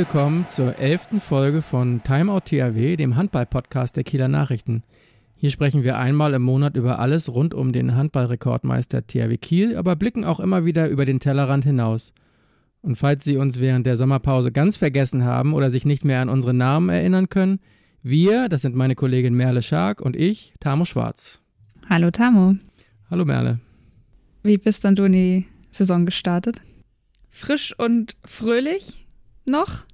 [0.00, 4.82] Willkommen zur elften Folge von Timeout THW, dem Handball-Podcast der Kieler Nachrichten.
[5.36, 9.96] Hier sprechen wir einmal im Monat über alles rund um den Handballrekordmeister THW Kiel, aber
[9.96, 12.14] blicken auch immer wieder über den Tellerrand hinaus.
[12.80, 16.30] Und falls Sie uns während der Sommerpause ganz vergessen haben oder sich nicht mehr an
[16.30, 17.60] unsere Namen erinnern können,
[18.02, 21.42] wir, das sind meine Kollegin Merle Schark und ich, Tamo Schwarz.
[21.90, 22.56] Hallo Tamo.
[23.10, 23.60] Hallo Merle.
[24.42, 26.62] Wie bist dann du in die Saison gestartet?
[27.28, 29.06] Frisch und fröhlich
[29.46, 29.84] noch?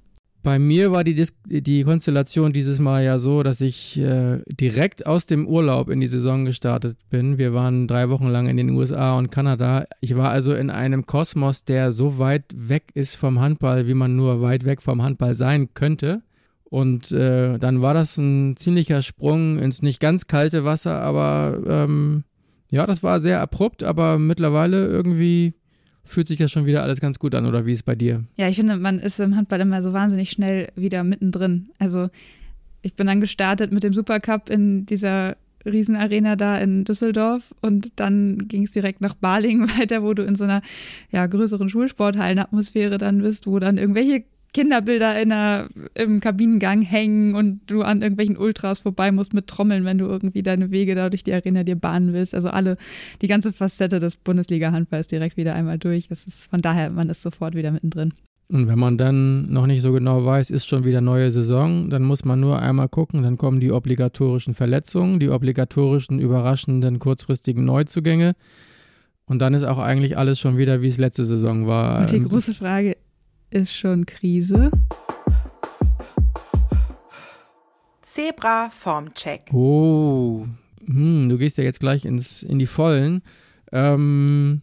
[0.47, 5.05] Bei mir war die, Dis die Konstellation dieses Mal ja so, dass ich äh, direkt
[5.05, 7.37] aus dem Urlaub in die Saison gestartet bin.
[7.37, 9.83] Wir waren drei Wochen lang in den USA und Kanada.
[9.99, 14.15] Ich war also in einem Kosmos, der so weit weg ist vom Handball, wie man
[14.15, 16.21] nur weit weg vom Handball sein könnte.
[16.63, 22.23] Und äh, dann war das ein ziemlicher Sprung ins nicht ganz kalte Wasser, aber ähm,
[22.71, 25.55] ja, das war sehr abrupt, aber mittlerweile irgendwie
[26.07, 28.23] fühlt sich das schon wieder alles ganz gut an, oder wie ist es bei dir?
[28.37, 31.69] Ja, ich finde, man ist im Handball immer so wahnsinnig schnell wieder mittendrin.
[31.79, 32.09] Also
[32.81, 38.47] ich bin dann gestartet mit dem Supercup in dieser Riesenarena da in Düsseldorf und dann
[38.47, 40.61] ging es direkt nach Balingen weiter, wo du in so einer
[41.11, 44.23] ja, größeren Schulsporthallenatmosphäre dann bist, wo dann irgendwelche
[44.57, 49.85] Kinderbilder in der, im Kabinengang hängen und du an irgendwelchen Ultras vorbei musst mit Trommeln,
[49.85, 52.33] wenn du irgendwie deine Wege da durch die Arena dir bahnen willst.
[52.33, 52.75] Also alle,
[53.21, 56.07] die ganze Facette des Bundesliga-Handballs direkt wieder einmal durch.
[56.07, 58.13] Das ist von daher, man ist sofort wieder mittendrin.
[58.51, 62.01] Und wenn man dann noch nicht so genau weiß, ist schon wieder neue Saison, dann
[62.01, 68.33] muss man nur einmal gucken, dann kommen die obligatorischen Verletzungen, die obligatorischen überraschenden kurzfristigen Neuzugänge.
[69.27, 71.99] Und dann ist auch eigentlich alles schon wieder, wie es letzte Saison war.
[71.99, 72.96] Und die große Frage,
[73.49, 74.71] ist schon Krise.
[78.01, 79.51] Zebra Formcheck.
[79.53, 80.45] Oh,
[80.85, 83.21] hm, du gehst ja jetzt gleich ins, in die Vollen.
[83.71, 84.61] Ähm,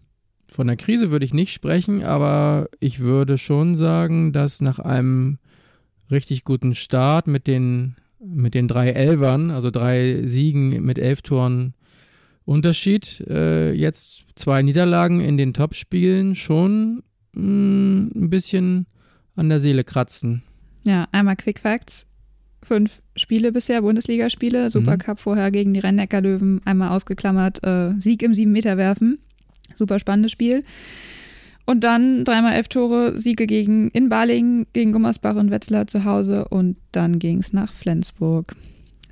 [0.49, 5.39] von der Krise würde ich nicht sprechen, aber ich würde schon sagen, dass nach einem
[6.11, 11.75] richtig guten Start mit den, mit den drei Elfern, also drei Siegen mit elf Toren
[12.47, 17.03] Unterschied, äh, jetzt zwei Niederlagen in den Topspielen schon
[17.34, 18.87] mh, mm, ein bisschen
[19.37, 20.43] an der Seele kratzen.
[20.84, 22.06] Ja, einmal Quick Facts.
[22.62, 25.22] Fünf Spiele bisher, Bundesligaspiele, Supercup mhm.
[25.22, 29.19] vorher gegen die rhein löwen einmal ausgeklammert, äh, Sieg im Sieben-Meter-Werfen.
[29.77, 30.65] Super spannendes Spiel.
[31.67, 36.47] Und dann dreimal elf Tore, Siege gegen in Balingen, gegen Gummersbach und Wetzlar zu Hause
[36.49, 38.55] und dann ging es nach Flensburg.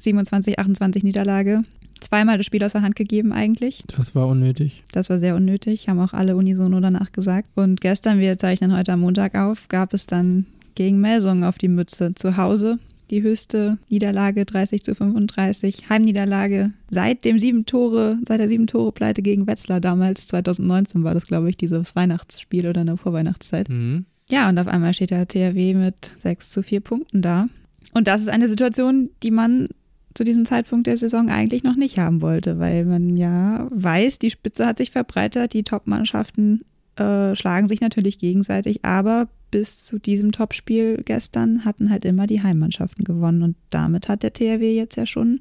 [0.01, 1.65] 27, 28 Niederlage
[2.03, 3.85] zweimal das Spiel aus der Hand gegeben eigentlich.
[3.97, 4.85] Das war unnötig.
[4.93, 7.49] Das war sehr unnötig, haben auch alle unisono danach gesagt.
[7.55, 11.69] Und gestern, wir zeichnen heute am Montag auf, gab es dann gegen Melsungen auf die
[11.69, 12.79] Mütze zu Hause.
[13.11, 18.91] Die höchste Niederlage 30 zu 35, Heimniederlage seit dem sieben Tore, seit der sieben Tore
[18.91, 23.69] Pleite gegen Wetzlar damals 2019 war das glaube ich dieses Weihnachtsspiel oder in der Vorweihnachtszeit.
[23.69, 24.07] Mhm.
[24.31, 27.49] Ja und auf einmal steht der THW mit 6 zu 4 Punkten da.
[27.93, 29.69] Und das ist eine Situation, die man
[30.15, 34.31] zu diesem Zeitpunkt der Saison eigentlich noch nicht haben wollte, weil man ja weiß, die
[34.31, 36.63] Spitze hat sich verbreitert, die Top-Mannschaften
[36.97, 42.43] äh, schlagen sich natürlich gegenseitig, aber bis zu diesem Topspiel gestern hatten halt immer die
[42.43, 45.41] Heimmannschaften gewonnen und damit hat der THW jetzt ja schon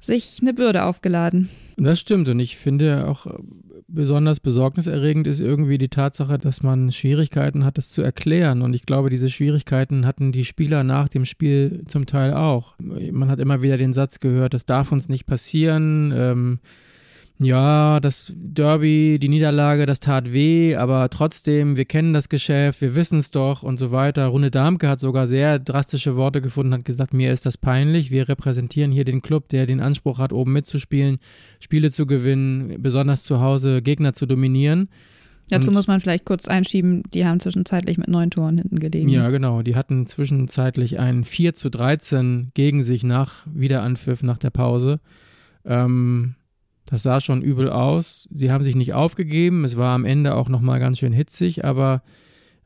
[0.00, 1.48] sich eine Bürde aufgeladen.
[1.76, 3.26] Das stimmt und ich finde auch
[3.88, 8.62] besonders besorgniserregend ist irgendwie die Tatsache, dass man Schwierigkeiten hat, das zu erklären.
[8.62, 12.74] Und ich glaube, diese Schwierigkeiten hatten die Spieler nach dem Spiel zum Teil auch.
[12.78, 16.12] Man hat immer wieder den Satz gehört, das darf uns nicht passieren.
[16.14, 16.58] Ähm,
[17.38, 22.94] ja, das Derby, die Niederlage, das tat weh, aber trotzdem, wir kennen das Geschäft, wir
[22.94, 24.26] wissen es doch und so weiter.
[24.28, 28.10] Rune Darmke hat sogar sehr drastische Worte gefunden, hat gesagt, mir ist das peinlich.
[28.10, 31.18] Wir repräsentieren hier den Club, der den Anspruch hat, oben mitzuspielen,
[31.60, 34.88] Spiele zu gewinnen, besonders zu Hause Gegner zu dominieren.
[35.50, 39.10] Dazu und, muss man vielleicht kurz einschieben, die haben zwischenzeitlich mit neun Toren hinten gelegen.
[39.10, 39.60] Ja, genau.
[39.60, 45.00] Die hatten zwischenzeitlich ein 4 zu 13 gegen sich nach Wiederanpfiff nach der Pause.
[45.66, 46.35] Ähm,
[46.86, 48.28] das sah schon übel aus.
[48.32, 49.64] Sie haben sich nicht aufgegeben.
[49.64, 52.02] Es war am Ende auch nochmal ganz schön hitzig, aber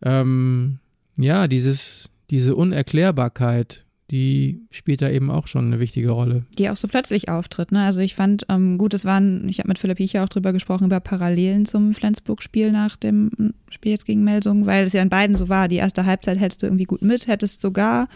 [0.02, 0.78] ähm,
[1.16, 6.44] ja, dieses, diese Unerklärbarkeit, die spielt da eben auch schon eine wichtige Rolle.
[6.58, 7.72] Die auch so plötzlich auftritt.
[7.72, 7.82] Ne?
[7.82, 10.86] Also ich fand, ähm, gut, es waren, ich habe mit Philipp Hiecher auch drüber gesprochen,
[10.86, 15.36] über Parallelen zum Flensburg-Spiel nach dem Spiel jetzt gegen Melsung, weil es ja in beiden
[15.36, 15.68] so war.
[15.68, 18.08] Die erste Halbzeit hältst du irgendwie gut mit, hättest sogar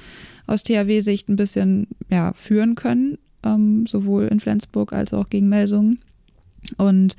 [0.47, 6.01] aus THW-Sicht ein bisschen ja, führen können ähm, sowohl in Flensburg als auch gegen Melsungen.
[6.77, 7.17] Und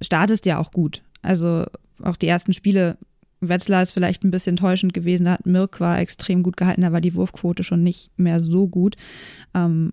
[0.00, 1.02] startest ja auch gut.
[1.22, 1.64] Also
[2.02, 2.96] auch die ersten Spiele,
[3.40, 6.92] Wetzlar ist vielleicht ein bisschen täuschend gewesen, da hat Mirk war extrem gut gehalten, da
[6.92, 8.96] war die Wurfquote schon nicht mehr so gut.
[9.54, 9.92] Ähm,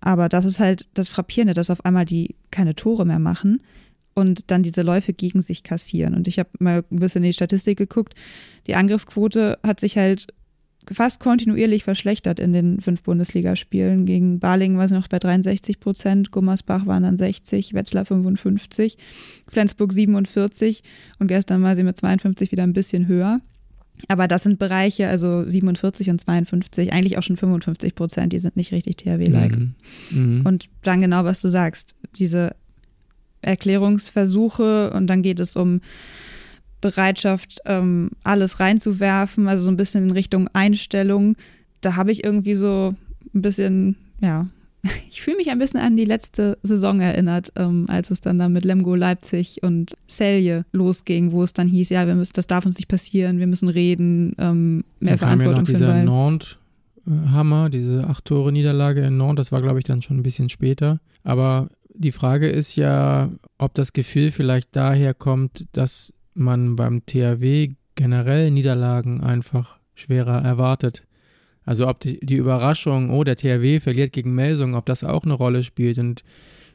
[0.00, 3.62] aber das ist halt das Frappierende, dass auf einmal die keine Tore mehr machen
[4.14, 6.14] und dann diese Läufe gegen sich kassieren.
[6.14, 8.14] Und ich habe mal ein bisschen in die Statistik geguckt.
[8.66, 10.28] Die Angriffsquote hat sich halt
[10.90, 14.06] fast kontinuierlich verschlechtert in den fünf Bundesligaspielen.
[14.06, 18.98] Gegen Balingen war sie noch bei 63 Prozent, Gummersbach waren dann 60, Wetzlar 55,
[19.48, 20.82] Flensburg 47
[21.18, 23.40] und gestern war sie mit 52 wieder ein bisschen höher.
[24.08, 28.56] Aber das sind Bereiche, also 47 und 52, eigentlich auch schon 55 Prozent, die sind
[28.56, 29.58] nicht richtig THW-like.
[29.58, 29.74] Mhm.
[30.10, 30.46] Mhm.
[30.46, 32.56] Und dann genau, was du sagst, diese
[33.42, 35.80] Erklärungsversuche und dann geht es um
[36.80, 41.36] Bereitschaft, ähm, alles reinzuwerfen, also so ein bisschen in Richtung Einstellung.
[41.80, 42.94] Da habe ich irgendwie so
[43.34, 44.46] ein bisschen, ja,
[45.10, 48.48] ich fühle mich ein bisschen an die letzte Saison erinnert, ähm, als es dann da
[48.48, 52.64] mit Lemgo Leipzig und Celje losging, wo es dann hieß, ja, wir müssen, das darf
[52.64, 56.56] uns nicht passieren, wir müssen reden, ähm, mehr da Verantwortung kam ja noch dieser Nantes
[57.32, 60.48] Hammer, diese acht Tore Niederlage in Nantes, das war glaube ich dann schon ein bisschen
[60.48, 67.04] später, aber die Frage ist ja, ob das Gefühl vielleicht daher kommt, dass man beim
[67.06, 71.04] THW generell Niederlagen einfach schwerer erwartet.
[71.64, 75.34] Also ob die, die Überraschung, oh, der THW verliert gegen Melsung, ob das auch eine
[75.34, 75.98] Rolle spielt.
[75.98, 76.24] Und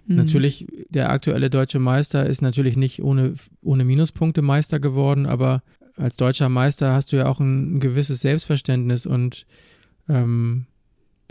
[0.06, 0.16] mhm.
[0.16, 5.64] natürlich, der aktuelle deutsche Meister ist natürlich nicht ohne, ohne Minuspunkte Meister geworden, aber
[5.98, 9.46] als deutscher Meister hast du ja auch ein, ein gewisses Selbstverständnis und
[10.10, 10.66] ähm,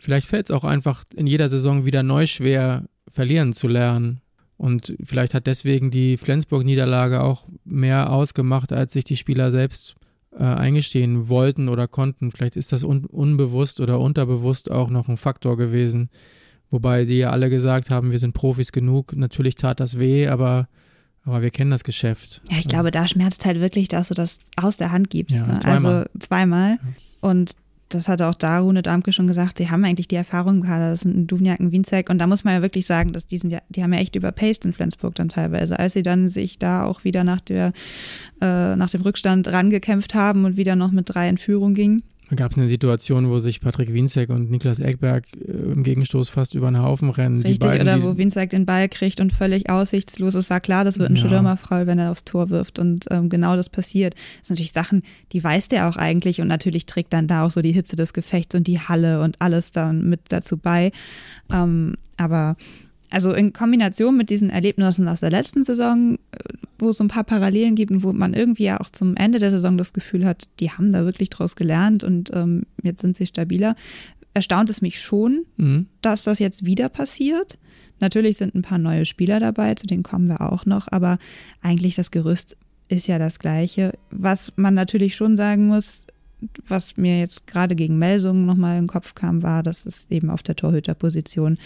[0.01, 4.21] vielleicht fällt es auch einfach in jeder Saison wieder neu schwer, verlieren zu lernen.
[4.57, 9.97] Und vielleicht hat deswegen die Flensburg-Niederlage auch mehr ausgemacht, als sich die Spieler selbst
[10.39, 12.31] äh, eingestehen wollten oder konnten.
[12.33, 16.11] Vielleicht ist das un unbewusst oder unterbewusst auch noch ein Faktor gewesen.
[16.71, 19.15] Wobei die ja alle gesagt haben, wir sind Profis genug.
[19.15, 20.69] Natürlich tat das weh, aber,
[21.25, 22.43] aber wir kennen das Geschäft.
[22.51, 25.37] Ja, ich glaube, da schmerzt halt wirklich, dass du das aus der Hand gibst.
[25.37, 25.59] Ja, ne?
[25.61, 25.95] zweimal.
[25.95, 26.71] Also zweimal.
[26.71, 26.79] Ja.
[27.21, 27.53] Und
[27.89, 31.17] das hatte auch Darune Damke schon gesagt, sie haben eigentlich die Erfahrung gehabt, das sind
[31.17, 33.83] ein Duvniak, ein Wienzek und da muss man ja wirklich sagen, dass die sind die
[33.83, 37.25] haben ja echt überpaced in Flensburg dann teilweise, als sie dann sich da auch wieder
[37.25, 37.73] nach der,
[38.41, 42.37] äh, nach dem Rückstand rangekämpft haben und wieder noch mit drei in Führung gingen da
[42.37, 46.55] gab es eine Situation, wo sich Patrick Wienzek und Niklas Eckberg äh, im Gegenstoß fast
[46.55, 47.43] über den Haufen rennen.
[47.43, 50.49] Richtig, beiden, oder wo Wienzek den Ball kriegt und völlig aussichtslos ist.
[50.49, 51.27] War klar, das wird ein ja.
[51.27, 52.79] Stürmerfall, wenn er aufs Tor wirft.
[52.79, 54.15] Und ähm, genau das passiert.
[54.15, 56.41] Das sind natürlich Sachen, die weiß der auch eigentlich.
[56.41, 59.41] Und natürlich trägt dann da auch so die Hitze des Gefechts und die Halle und
[59.43, 60.93] alles dann mit dazu bei.
[61.53, 62.57] Ähm, aber
[63.11, 66.39] also in Kombination mit diesen Erlebnissen aus der letzten Saison, äh,
[66.79, 69.39] wo es so ein paar Parallelen gibt und wo man irgendwie ja auch zum Ende
[69.39, 73.17] der Saison das Gefühl hat, die haben da wirklich draus gelernt und ähm, jetzt sind
[73.17, 73.77] sie stabiler,
[74.35, 75.87] erstaunt es mich schon, mhm.
[76.03, 77.59] dass das jetzt wieder passiert.
[78.01, 81.19] Natürlich sind ein paar neue Spieler dabei, zu denen kommen wir auch noch, aber
[81.63, 82.57] eigentlich das Gerüst
[82.89, 83.95] ist ja das gleiche.
[84.11, 86.04] Was man natürlich schon sagen muss,
[86.67, 90.31] was mir jetzt gerade gegen Melsungen nochmal in den Kopf kam, war, dass es eben
[90.31, 91.59] auf der Torhüterposition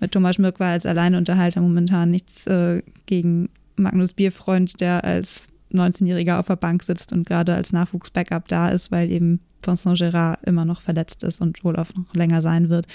[0.00, 6.38] mit Thomas Schmirk war als Alleinunterhalter momentan nichts äh, gegen Magnus Bierfreund, der als 19-Jähriger
[6.38, 10.64] auf der Bank sitzt und gerade als Nachwuchs-Backup da ist, weil eben Vincent Gérard immer
[10.64, 12.86] noch verletzt ist und wohl auch noch länger sein wird.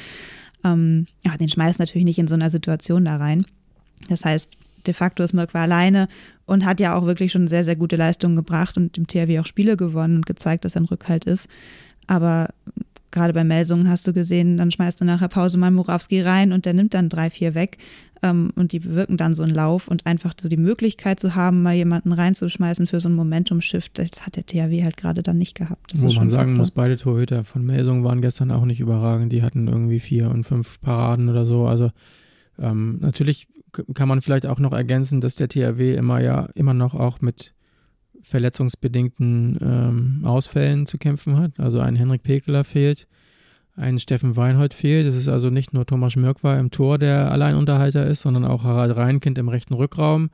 [0.63, 3.45] Ähm, ja, den schmeißt natürlich nicht in so einer Situation da rein.
[4.07, 4.51] Das heißt,
[4.85, 6.07] de facto ist Mirk war alleine
[6.45, 9.45] und hat ja auch wirklich schon sehr, sehr gute Leistungen gebracht und dem THW auch
[9.45, 11.47] Spiele gewonnen und gezeigt, dass er ein Rückhalt ist.
[12.07, 12.49] Aber
[13.11, 16.65] gerade bei Melsungen hast du gesehen, dann schmeißt du nachher Pause mal Murawski rein und
[16.65, 17.77] der nimmt dann drei, vier weg.
[18.21, 21.61] Ähm, und die bewirken dann so einen Lauf und einfach so die Möglichkeit zu haben,
[21.61, 25.55] mal jemanden reinzuschmeißen für so einen Momentum-Shift, das hat der THW halt gerade dann nicht
[25.55, 25.93] gehabt.
[25.93, 29.31] Das Wo man sagen muss, beide Torhüter von Melsungen waren gestern auch nicht überragend.
[29.31, 31.65] Die hatten irgendwie vier und fünf Paraden oder so.
[31.65, 31.91] Also
[32.59, 33.47] ähm, natürlich
[33.93, 37.53] kann man vielleicht auch noch ergänzen, dass der THW immer ja immer noch auch mit
[38.23, 41.59] verletzungsbedingten ähm, Ausfällen zu kämpfen hat.
[41.59, 43.07] Also ein Henrik Pekeler fehlt,
[43.75, 45.07] ein Steffen Weinhold fehlt.
[45.07, 48.95] Es ist also nicht nur Thomas Mörkwa im Tor, der Alleinunterhalter ist, sondern auch Harald
[48.95, 50.29] Reinkind im rechten Rückraum.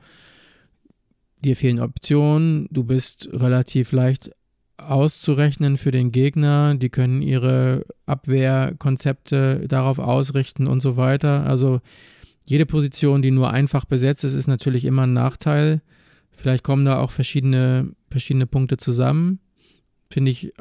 [1.44, 2.66] Dir fehlen Optionen.
[2.70, 4.30] Du bist relativ leicht
[4.78, 6.74] auszurechnen für den Gegner.
[6.74, 11.46] Die können ihre Abwehrkonzepte darauf ausrichten und so weiter.
[11.46, 11.80] Also
[12.46, 15.82] jede Position, die nur einfach besetzt ist, ist natürlich immer ein Nachteil.
[16.30, 19.40] Vielleicht kommen da auch verschiedene, verschiedene Punkte zusammen.
[20.10, 20.52] Finde ich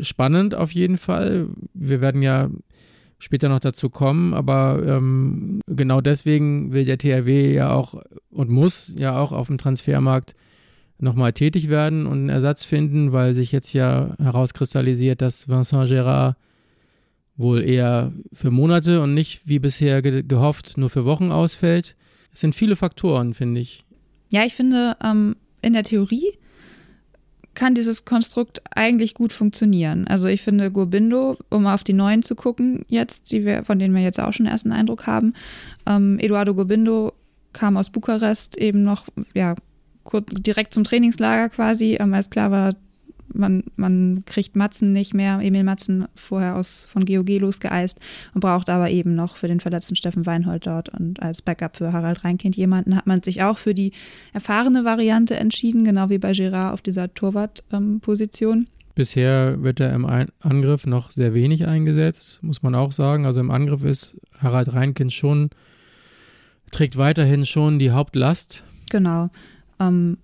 [0.00, 1.48] spannend auf jeden Fall.
[1.74, 2.48] Wir werden ja
[3.18, 8.94] später noch dazu kommen, aber ähm, genau deswegen will der THW ja auch und muss
[8.96, 10.34] ja auch auf dem Transfermarkt
[10.98, 16.34] nochmal tätig werden und einen Ersatz finden, weil sich jetzt ja herauskristallisiert, dass Vincent Gérard
[17.36, 21.96] wohl eher für Monate und nicht wie bisher ge gehofft nur für Wochen ausfällt.
[22.32, 23.84] Es sind viele Faktoren, finde ich.
[24.30, 26.38] Ja, ich finde, ähm, in der Theorie
[27.54, 30.06] kann dieses Konstrukt eigentlich gut funktionieren.
[30.06, 33.94] Also ich finde Gurbindo, um auf die neuen zu gucken, jetzt, die wir, von denen
[33.94, 35.34] wir jetzt auch schon einen ersten Eindruck haben,
[35.86, 37.12] ähm, Eduardo Gurbindo
[37.52, 39.54] kam aus Bukarest eben noch, ja,
[40.04, 42.74] kurz, direkt zum Trainingslager quasi, ähm, als klar war,
[43.32, 47.98] man, man kriegt Matzen nicht mehr, Emil Matzen vorher aus von GOG losgeeist
[48.34, 51.92] und braucht aber eben noch für den verletzten Steffen Weinhold dort und als Backup für
[51.92, 53.92] Harald Reinkind jemanden, hat man sich auch für die
[54.32, 58.58] erfahrene Variante entschieden, genau wie bei Girard auf dieser Torwartposition.
[58.58, 63.24] Ähm, Bisher wird er im Angriff noch sehr wenig eingesetzt, muss man auch sagen.
[63.24, 65.48] Also im Angriff ist Harald Reinkind schon,
[66.70, 68.62] trägt weiterhin schon die Hauptlast.
[68.90, 69.30] Genau.
[69.80, 70.18] Ähm,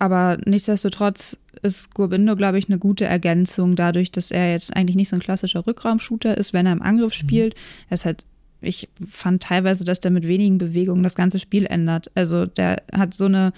[0.00, 5.10] aber nichtsdestotrotz ist Gurbindo, glaube ich, eine gute Ergänzung, dadurch, dass er jetzt eigentlich nicht
[5.10, 7.18] so ein klassischer Rückraumshooter ist, wenn er im Angriff mhm.
[7.18, 7.54] spielt.
[7.54, 7.60] Mhm.
[7.90, 8.24] Er ist halt,
[8.62, 12.10] ich fand teilweise, dass der mit wenigen Bewegungen das ganze Spiel ändert.
[12.14, 13.52] Also der hat so eine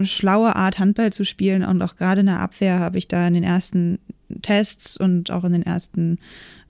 [0.00, 3.34] schlaue Art, Handball zu spielen und auch gerade in der Abwehr habe ich da in
[3.34, 4.00] den ersten
[4.42, 6.18] Tests und auch in den ersten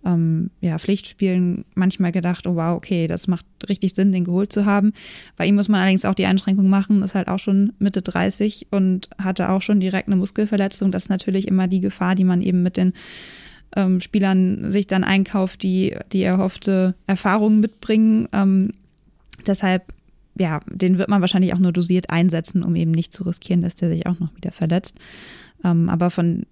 [0.04, 4.66] ähm, ja, Pflichtspielen manchmal gedacht, oh wow, okay, das macht richtig Sinn, den geholt zu
[4.66, 4.92] haben.
[5.36, 8.68] Bei ihm muss man allerdings auch die Einschränkung machen, ist halt auch schon Mitte 30
[8.70, 10.90] und hatte auch schon direkt eine Muskelverletzung.
[10.90, 12.92] Das ist natürlich immer die Gefahr, die man eben mit den
[13.76, 18.28] ähm, Spielern sich dann einkauft, die die erhoffte Erfahrung mitbringen.
[18.32, 18.72] Ähm,
[19.46, 19.92] deshalb
[20.36, 23.76] ja, den wird man wahrscheinlich auch nur dosiert einsetzen, um eben nicht zu riskieren, dass
[23.76, 24.98] der sich auch noch wieder verletzt.
[25.62, 26.44] Ähm, aber von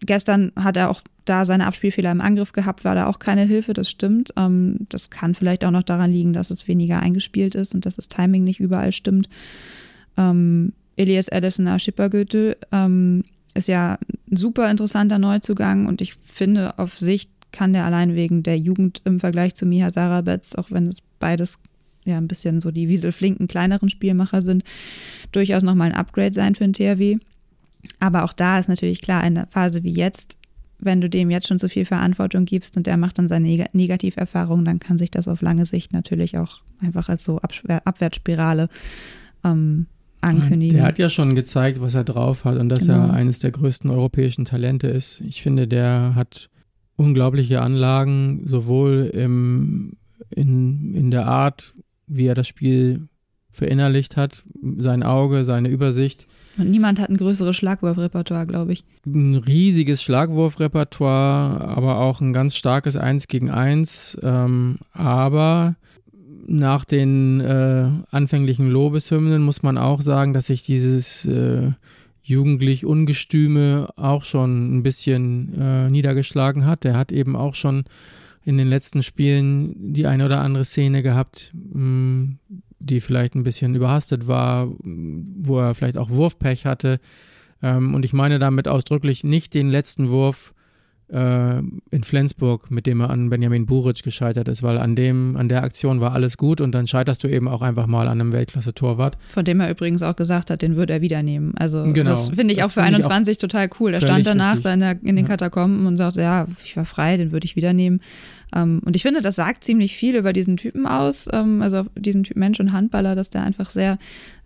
[0.00, 3.72] gestern hat er auch da seine Abspielfehler im Angriff gehabt, war da auch keine Hilfe,
[3.72, 4.32] das stimmt.
[4.36, 7.96] Ähm, das kann vielleicht auch noch daran liegen, dass es weniger eingespielt ist und dass
[7.96, 9.28] das Timing nicht überall stimmt.
[10.16, 13.98] Ähm, Elias Edison Schippergöte ähm, ist ja
[14.30, 19.00] ein super interessanter Neuzugang und ich finde, auf Sicht kann der allein wegen der Jugend
[19.04, 21.58] im Vergleich zu Miha Sarabetz, auch wenn es beides
[22.04, 24.64] ja ein bisschen so die wieselflinken kleineren Spielmacher sind,
[25.32, 27.18] durchaus nochmal ein Upgrade sein für den THW.
[28.00, 30.37] Aber auch da ist natürlich klar, in einer Phase wie jetzt,
[30.78, 33.74] wenn du dem jetzt schon so viel Verantwortung gibst und der macht dann seine Neg
[33.74, 38.68] Negativerfahrungen, dann kann sich das auf lange Sicht natürlich auch einfach als so Abschwer Abwärtsspirale
[39.44, 39.86] ähm,
[40.20, 40.76] ankündigen.
[40.76, 43.06] Der hat ja schon gezeigt, was er drauf hat und dass genau.
[43.06, 45.20] er eines der größten europäischen Talente ist.
[45.20, 46.48] Ich finde, der hat
[46.96, 49.96] unglaubliche Anlagen, sowohl im,
[50.30, 51.74] in, in der Art,
[52.06, 53.08] wie er das Spiel
[53.52, 54.44] verinnerlicht hat,
[54.76, 56.26] sein Auge, seine Übersicht
[56.58, 58.84] niemand hat ein größeres Schlagwurfrepertoire, glaube ich.
[59.06, 64.16] Ein riesiges Schlagwurfrepertoire, aber auch ein ganz starkes Eins gegen Eins.
[64.22, 65.76] Ähm, aber
[66.46, 71.72] nach den äh, anfänglichen Lobeshymnen muss man auch sagen, dass sich dieses äh,
[72.22, 76.84] jugendlich Ungestüme auch schon ein bisschen äh, niedergeschlagen hat.
[76.84, 77.84] Der hat eben auch schon
[78.44, 82.38] in den letzten Spielen die eine oder andere Szene gehabt, mh, mm,
[82.78, 87.00] die vielleicht ein bisschen überhastet war, wo er vielleicht auch Wurfpech hatte.
[87.62, 90.54] Ähm, und ich meine damit ausdrücklich nicht den letzten Wurf
[91.08, 91.58] äh,
[91.90, 95.62] in Flensburg, mit dem er an Benjamin Buric gescheitert ist, weil an dem, an der
[95.62, 99.16] Aktion war alles gut und dann scheiterst du eben auch einfach mal an einem Weltklasse-Torwart.
[99.26, 101.54] Von dem er übrigens auch gesagt hat, den würde er wieder nehmen.
[101.56, 103.94] Also genau, das finde ich auch für 21 auch total cool.
[103.94, 105.28] Er stand danach da in, der, in den ja.
[105.30, 108.00] Katakomben und sagte, ja, ich war frei, den würde ich wieder nehmen.
[108.54, 112.24] Ähm, und ich finde, das sagt ziemlich viel über diesen Typen aus, ähm, also diesen
[112.24, 113.98] Typ Mensch und Handballer, dass der einfach sehr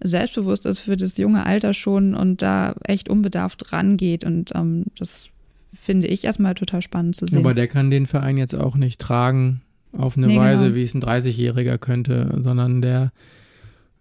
[0.03, 4.25] selbstbewusst ist für das junge Alter schon und da echt unbedarft rangeht.
[4.25, 5.29] Und ähm, das
[5.73, 7.39] finde ich erstmal total spannend zu sehen.
[7.39, 9.63] Aber der kann den Verein jetzt auch nicht tragen
[9.93, 10.77] auf eine nee, Weise, genau.
[10.77, 13.13] wie es ein 30-Jähriger könnte, sondern der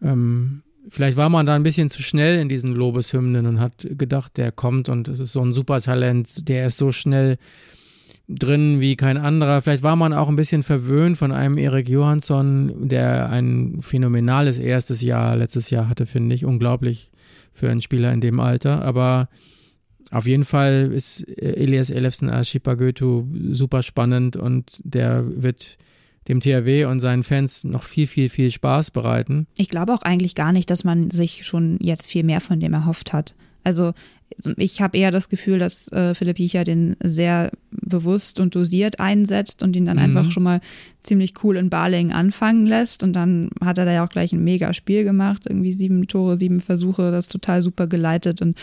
[0.02, 4.38] ähm, Vielleicht war man da ein bisschen zu schnell in diesen Lobeshymnen und hat gedacht,
[4.38, 7.38] der kommt und es ist so ein super Talent, der ist so schnell
[8.28, 9.62] drin wie kein anderer.
[9.62, 15.02] Vielleicht war man auch ein bisschen verwöhnt von einem Erik Johansson, der ein phänomenales erstes
[15.02, 16.46] Jahr letztes Jahr hatte, finde ich.
[16.46, 17.12] Unglaublich
[17.54, 18.84] für einen Spieler in dem Alter.
[18.84, 19.30] Aber
[20.12, 25.78] auf jeden Fall ist Elias Elefsen als Shipagötu super spannend und der wird
[26.28, 29.48] dem THW und seinen Fans noch viel, viel, viel Spaß bereiten.
[29.58, 32.74] Ich glaube auch eigentlich gar nicht, dass man sich schon jetzt viel mehr von dem
[32.74, 33.34] erhofft hat.
[33.64, 33.94] Also
[34.58, 39.64] ich habe eher das Gefühl, dass äh, Philipp Hiecher den sehr bewusst und dosiert einsetzt
[39.64, 40.04] und ihn dann mhm.
[40.04, 40.62] einfach schon mal
[41.04, 43.04] ziemlich cool in Barling anfangen lässt.
[43.04, 46.38] Und dann hat er da ja auch gleich ein mega Spiel gemacht, irgendwie sieben Tore,
[46.38, 48.58] sieben Versuche, das total super geleitet und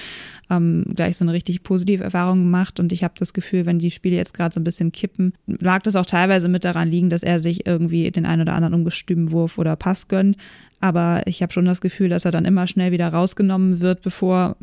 [0.51, 2.81] ähm, gleich so eine richtig positive Erfahrung gemacht.
[2.81, 5.83] Und ich habe das Gefühl, wenn die Spiele jetzt gerade so ein bisschen kippen, mag
[5.85, 9.33] das auch teilweise mit daran liegen, dass er sich irgendwie den einen oder anderen ungestümen
[9.33, 10.37] Wurf oder Pass gönnt.
[10.81, 14.57] Aber ich habe schon das Gefühl, dass er dann immer schnell wieder rausgenommen wird, bevor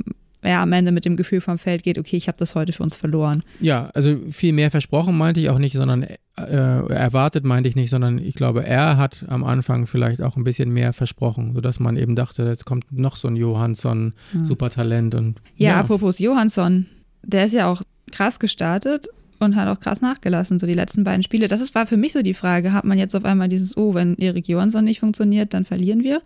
[0.45, 2.83] er am Ende mit dem Gefühl vom Feld geht, okay, ich habe das heute für
[2.83, 3.43] uns verloren.
[3.59, 7.89] Ja, also viel mehr versprochen meinte ich auch nicht, sondern äh, erwartet meinte ich nicht,
[7.89, 11.97] sondern ich glaube, er hat am Anfang vielleicht auch ein bisschen mehr versprochen, sodass man
[11.97, 14.43] eben dachte, jetzt kommt noch so ein Johansson, ja.
[14.43, 15.41] Supertalent und.
[15.55, 16.87] Ja, ja, apropos Johansson,
[17.23, 19.07] der ist ja auch krass gestartet
[19.39, 21.47] und hat auch krass nachgelassen, so die letzten beiden Spiele.
[21.47, 23.93] Das ist, war für mich so die Frage, hat man jetzt auf einmal dieses, oh,
[23.93, 26.21] wenn Erik Johansson nicht funktioniert, dann verlieren wir?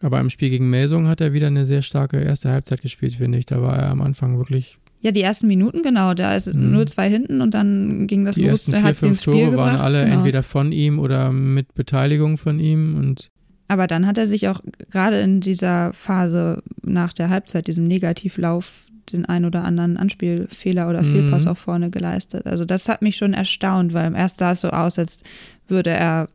[0.00, 3.38] Aber im Spiel gegen Melsung hat er wieder eine sehr starke erste Halbzeit gespielt, finde
[3.38, 3.46] ich.
[3.46, 4.78] Da war er am Anfang wirklich.
[5.00, 6.14] Ja, die ersten Minuten, genau.
[6.14, 6.72] Da ist Mhm.
[6.76, 8.50] 0-2 hinten und dann ging das Die los.
[8.50, 9.80] ersten Er vier, hat fünf Tore waren gebracht.
[9.80, 10.16] alle genau.
[10.16, 12.96] entweder von ihm oder mit Beteiligung von ihm.
[12.96, 13.28] Und
[13.68, 18.72] Aber dann hat er sich auch gerade in dieser Phase nach der Halbzeit, diesem Negativlauf,
[19.12, 21.12] den ein oder anderen Anspielfehler oder Mhm.
[21.12, 22.46] Fehlpass auch vorne geleistet.
[22.46, 25.22] Also das hat mich schon erstaunt, weil erst sah es so aus, als
[25.68, 26.28] würde er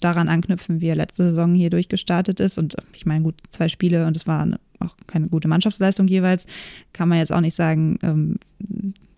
[0.00, 2.58] daran anknüpfen, wie er letzte Saison hier durchgestartet ist.
[2.58, 4.46] Und ich meine, gut, zwei Spiele und es war
[4.80, 6.46] auch keine gute Mannschaftsleistung jeweils.
[6.92, 8.36] Kann man jetzt auch nicht sagen, ähm,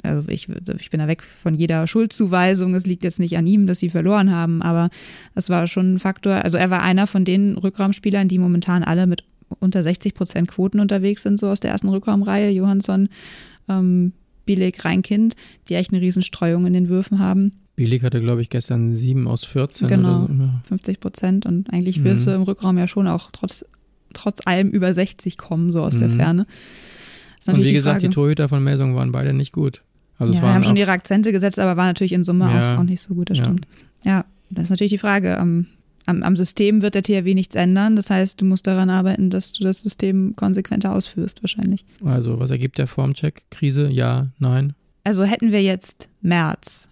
[0.03, 2.75] also ich, ich bin da weg von jeder Schuldzuweisung.
[2.75, 4.91] Es liegt jetzt nicht an ihm, dass sie verloren haben, aber
[5.35, 6.45] es war schon ein Faktor.
[6.45, 9.25] Also er war einer von den Rückraumspielern, die momentan alle mit
[9.61, 12.51] unter 60 Prozent Quoten unterwegs sind, so aus der ersten Rückraumreihe.
[12.51, 13.09] Johansson,
[13.69, 14.12] ähm,
[14.45, 15.37] Billig, Reinkind,
[15.69, 17.53] die echt eine Riesenstreuung in den Würfen haben.
[17.85, 19.89] Bielik hatte, glaube ich, gestern 7 aus 14.
[19.89, 20.25] Genau.
[20.25, 20.43] Oder so.
[20.43, 20.61] Ja.
[20.69, 22.05] 50 Prozent und eigentlich Mhm.
[22.05, 23.65] wirst du im Rückraum ja schon auch trotz,
[24.15, 26.17] trotz allem über 60 kommen, so aus der Mhm.
[26.17, 26.47] Ferne.
[27.41, 28.15] Ist Und wie gesagt, die, die Frage.
[28.15, 29.83] Torhüter von Melsung waren beide nicht gut.
[30.19, 32.75] Also es ja, waren haben schon ihre Akzente gesetzt, aber war natürlich in Summe Ja.
[32.75, 33.45] auch, auch nicht so gut, das Ja.
[33.45, 33.67] stimmt.
[34.05, 35.39] Ja, das ist natürlich die Frage.
[35.39, 35.67] Am,
[36.07, 37.97] am, am System wird der THW nichts ändern.
[37.97, 41.85] Das heißt, du musst daran arbeiten, dass du das System konsequenter ausführst, wahrscheinlich.
[42.05, 43.43] also was ergibt der Formcheck?
[43.51, 43.89] Krise?
[43.89, 44.75] Ja, nein.
[45.05, 46.89] Also hätten wir jetzt März,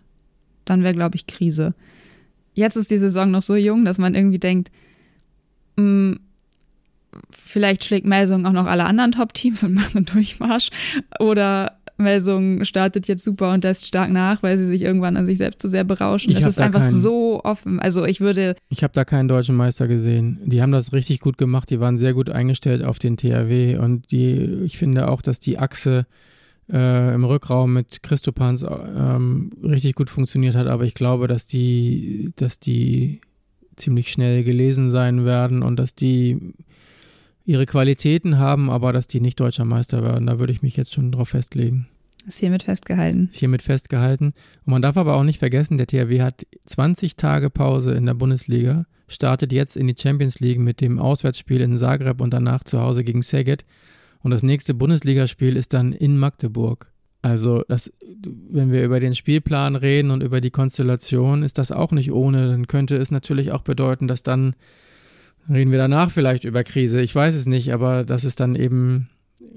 [0.70, 1.74] dann wäre, glaube ich, Krise.
[2.54, 4.70] Jetzt ist die Saison noch so jung, dass man irgendwie denkt,
[5.76, 6.16] mh,
[7.32, 10.70] vielleicht schlägt Melsung auch noch alle anderen Top-Teams und macht einen Durchmarsch.
[11.18, 15.36] Oder Melsung startet jetzt super und lässt stark nach, weil sie sich irgendwann an sich
[15.38, 16.30] selbst zu sehr berauschen.
[16.30, 17.78] Ich es ist da einfach keinen- so offen.
[17.78, 20.38] Also ich würde, Ich habe da keinen deutschen Meister gesehen.
[20.46, 21.68] Die haben das richtig gut gemacht.
[21.70, 23.76] Die waren sehr gut eingestellt auf den THW.
[23.76, 26.06] Und die, ich finde auch, dass die Achse
[26.72, 30.66] äh, im Rückraum mit Christopans ähm, richtig gut funktioniert hat.
[30.66, 33.20] Aber ich glaube, dass die, dass die
[33.76, 36.54] ziemlich schnell gelesen sein werden und dass die
[37.44, 40.26] ihre Qualitäten haben, aber dass die nicht deutscher Meister werden.
[40.26, 41.88] Da würde ich mich jetzt schon drauf festlegen.
[42.26, 43.28] ist hiermit festgehalten.
[43.30, 44.35] Ist hiermit festgehalten.
[44.64, 48.14] Und man darf aber auch nicht vergessen, der THW hat 20 Tage Pause in der
[48.14, 52.80] Bundesliga, startet jetzt in die Champions League mit dem Auswärtsspiel in Zagreb und danach zu
[52.80, 53.64] Hause gegen Szeged.
[54.22, 56.92] Und das nächste Bundesligaspiel ist dann in Magdeburg.
[57.22, 57.92] Also, das,
[58.50, 62.48] wenn wir über den Spielplan reden und über die Konstellation, ist das auch nicht ohne.
[62.48, 64.54] Dann könnte es natürlich auch bedeuten, dass dann,
[65.48, 67.00] reden wir danach vielleicht über Krise.
[67.02, 69.11] Ich weiß es nicht, aber dass es dann eben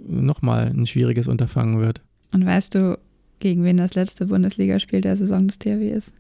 [0.08, 2.02] nochmal ein schwieriges Unterfangen wird.
[2.34, 2.98] Und weißt du,
[3.40, 6.14] gegen wen das letzte Bundesligaspiel der Saison des THW ist?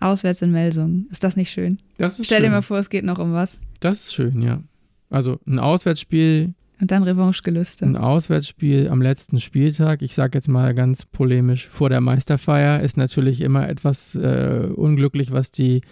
[0.00, 1.06] Auswärts in Melsungen.
[1.10, 1.78] Ist das nicht schön?
[1.96, 2.46] Das ist Stell schön.
[2.46, 3.58] dir mal vor, es geht noch um was.
[3.80, 4.62] Das ist schön, ja.
[5.08, 7.84] Also ein Auswärtsspiel, Und dann Revanchegelüste.
[7.86, 12.96] ein Auswärtsspiel am letzten Spieltag, ich sage jetzt mal ganz polemisch, vor der Meisterfeier ist
[12.96, 15.82] natürlich immer etwas äh, unglücklich, was die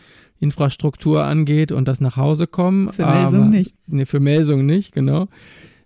[0.41, 2.93] Infrastruktur angeht und das nach Hause kommen.
[2.93, 3.75] Für Melsung nicht.
[3.87, 5.29] Nee, für Melsung nicht, genau.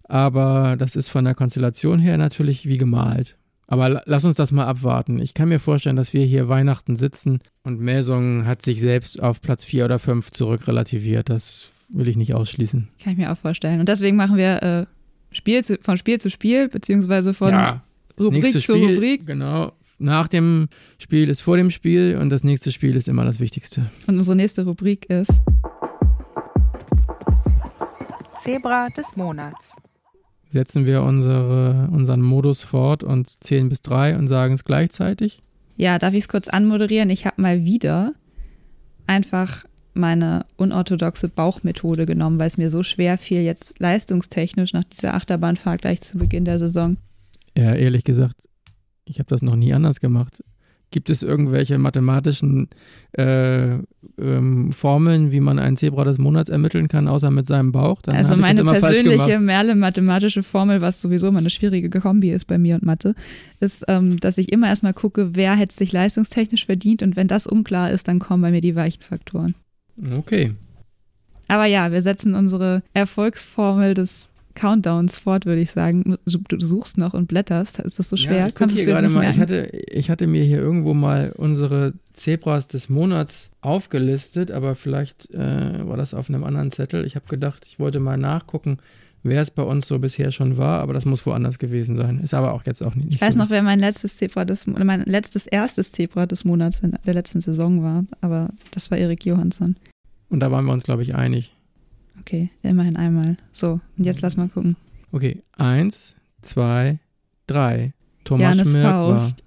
[0.05, 3.37] Aber das ist von der Konstellation her natürlich wie gemalt.
[3.67, 5.19] Aber la- lass uns das mal abwarten.
[5.21, 9.41] Ich kann mir vorstellen, dass wir hier Weihnachten sitzen und Melsung hat sich selbst auf
[9.41, 11.29] Platz 4 oder 5 zurückrelativiert.
[11.29, 12.89] Das will ich nicht ausschließen.
[13.03, 13.81] Kann ich mir auch vorstellen.
[13.81, 14.87] Und deswegen machen wir äh,
[15.31, 17.83] Spiel zu, von Spiel zu Spiel, beziehungsweise von ja,
[18.19, 19.27] Rubrik zu Spiel, Rubrik.
[19.27, 19.73] Genau.
[19.99, 20.69] Nach dem
[20.99, 23.91] Spiel ist vor dem Spiel und das nächste Spiel ist immer das Wichtigste.
[24.07, 25.41] Und unsere nächste Rubrik ist
[28.35, 29.77] Zebra des Monats.
[30.49, 35.41] Setzen wir unsere, unseren Modus fort und zählen bis drei und sagen es gleichzeitig.
[35.77, 37.11] Ja, darf ich es kurz anmoderieren?
[37.11, 38.13] Ich habe mal wieder
[39.07, 39.65] einfach
[39.97, 45.83] meine unorthodoxe Bauchmethode genommen, weil es mir so schwer fiel, jetzt leistungstechnisch nach dieser Achterbahnfahrt
[45.83, 46.97] gleich zu Beginn der Saison.
[47.57, 48.37] Ja, ehrlich gesagt,
[49.05, 50.43] ich habe das noch nie anders gemacht.
[50.93, 52.69] Gibt es irgendwelche mathematischen
[53.13, 53.79] äh,
[54.19, 58.01] ähm, Formeln, wie man einen Zebra des Monats ermitteln kann, außer mit seinem Bauch?
[58.03, 59.41] Dann also meine persönliche.
[59.41, 63.17] Merle-mathematische Formel, was sowieso immer eine schwierige Kombi ist bei mir und Mathe,
[63.59, 67.49] ist, ähm, dass ich immer erstmal gucke, wer hätte sich leistungstechnisch verdient und wenn das
[67.49, 69.57] unklar ist, dann kommen bei mir die weichen Faktoren.
[70.19, 70.55] Okay.
[71.49, 76.17] Aber ja, wir setzen unsere Erfolgsformel des Countdowns fort, würde ich sagen.
[76.25, 77.79] Du, suchst noch und blätterst.
[77.79, 78.49] Ist das so schwer?
[78.49, 82.67] Ja, ich hier gerade mal, ich hatte, ich hatte mir hier irgendwo mal unsere Zebras
[82.67, 87.07] des Monats aufgelistet, aber vielleicht äh, war das auf einem anderen Zettel.
[87.07, 88.79] Ich habe gedacht, ich wollte mal nachgucken,
[89.29, 92.19] wer es bei uns so bisher schon war, aber das muss woanders gewesen sein.
[92.19, 93.15] Ist aber auch jetzt auch nicht.
[93.15, 96.81] Ich weiß noch, wer mein letztes Zebra des, oder mein letztes erstes Zebra des Monats
[96.81, 99.77] in der letzten Saison war, aber das war Erik Johansson.
[100.29, 101.55] Und da waren wir uns, glaube ich, einig.
[102.21, 103.37] Okay, immerhin einmal.
[103.53, 104.77] So, und jetzt lass mal gucken.
[105.13, 106.99] Okay, eins, zwei,
[107.47, 107.93] drei.
[108.25, 109.19] Thomas Janis war.
[109.19, 109.45] Faust.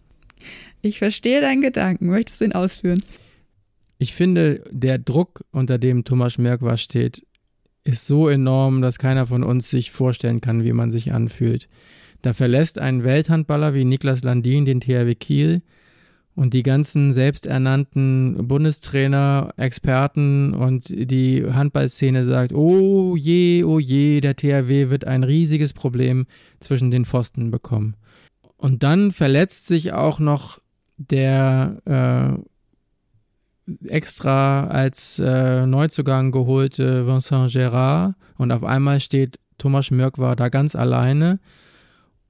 [0.81, 2.07] Ich verstehe deinen Gedanken.
[2.07, 3.03] Möchtest du ihn ausführen?
[3.97, 7.25] Ich finde, der Druck, unter dem Thomas Merck war, steht
[7.89, 11.67] ist so enorm, dass keiner von uns sich vorstellen kann, wie man sich anfühlt.
[12.21, 15.61] Da verlässt ein Welthandballer wie Niklas Landin den THW Kiel
[16.35, 24.35] und die ganzen selbsternannten Bundestrainer, Experten und die Handballszene sagt, oh je, oh je, der
[24.35, 26.27] THW wird ein riesiges Problem
[26.59, 27.95] zwischen den Pfosten bekommen.
[28.57, 30.59] Und dann verletzt sich auch noch
[30.97, 31.81] der
[32.37, 32.41] äh,
[33.87, 40.75] extra als äh, Neuzugang geholte Vincent Gérard und auf einmal steht Thomas Mörk da ganz
[40.75, 41.39] alleine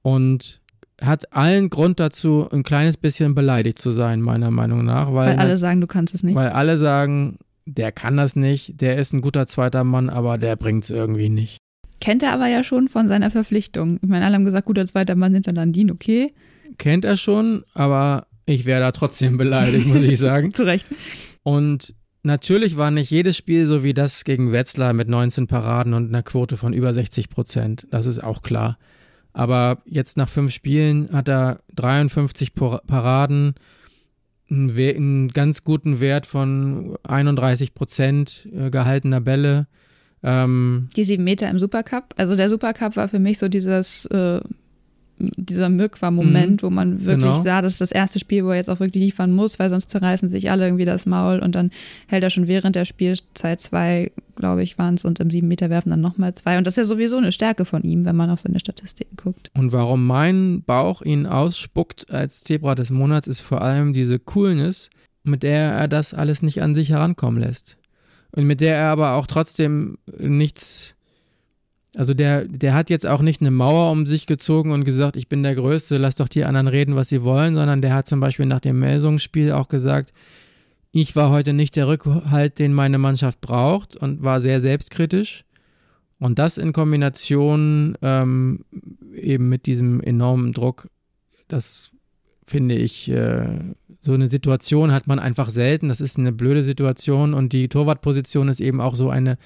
[0.02, 0.60] und
[1.00, 5.08] hat allen Grund dazu, ein kleines bisschen beleidigt zu sein, meiner Meinung nach.
[5.14, 6.34] Weil, weil alle sagen, du kannst es nicht.
[6.34, 10.56] Weil alle sagen, der kann das nicht, der ist ein guter zweiter Mann, aber der
[10.56, 11.58] bringt es irgendwie nicht.
[12.00, 13.98] Kennt er aber ja schon von seiner Verpflichtung.
[14.02, 16.32] Ich meine, alle haben gesagt, guter zweiter Mann hinter Landin, okay.
[16.78, 20.52] Kennt er schon, aber ich wäre da trotzdem beleidigt, muss ich sagen.
[20.54, 20.86] Zu Recht.
[21.42, 26.08] Und natürlich war nicht jedes Spiel so wie das gegen Wetzlar mit 19 Paraden und
[26.08, 27.86] einer Quote von über 60 Prozent.
[27.90, 28.78] Das ist auch klar.
[29.32, 33.54] Aber jetzt nach fünf Spielen hat er 53 Paraden,
[34.50, 39.68] einen, ganz guten Wert von 31 Prozent äh, gehaltener Bälle.
[40.24, 42.14] Ähm, die sieben Meter im Supercup.
[42.16, 44.40] Also der Supercup war für mich so dieses äh,
[45.36, 47.42] dieser Mückwa-Moment, mhm, wo man wirklich genau.
[47.42, 49.90] sah, das ist das erste Spiel, wo er jetzt auch wirklich liefern muss, weil sonst
[49.90, 51.70] zerreißen sich alle irgendwie das Maul und dann
[52.08, 55.70] hält er schon während der Spielzeit zwei, glaube ich, waren es und im sieben Meter
[55.70, 56.58] werfen dann nochmal zwei.
[56.58, 59.50] Und das ist ja sowieso eine Stärke von ihm, wenn man auf seine Statistiken guckt.
[59.56, 64.90] Und warum mein Bauch ihn ausspuckt als Zebra des Monats, ist vor allem diese Coolness,
[65.22, 67.76] mit der er das alles nicht an sich herankommen lässt.
[68.32, 70.94] Und mit der er aber auch trotzdem nichts
[71.96, 75.28] also der, der hat jetzt auch nicht eine Mauer um sich gezogen und gesagt, ich
[75.28, 78.20] bin der Größte, lass doch die anderen reden, was sie wollen, sondern der hat zum
[78.20, 80.12] Beispiel nach dem Melsungsspiel auch gesagt,
[80.92, 85.44] ich war heute nicht der Rückhalt, den meine Mannschaft braucht und war sehr selbstkritisch.
[86.18, 88.64] Und das in Kombination ähm,
[89.14, 90.88] eben mit diesem enormen Druck,
[91.48, 91.90] das
[92.46, 93.58] finde ich, äh,
[94.00, 95.88] so eine Situation hat man einfach selten.
[95.88, 99.38] Das ist eine blöde Situation und die Torwartposition ist eben auch so eine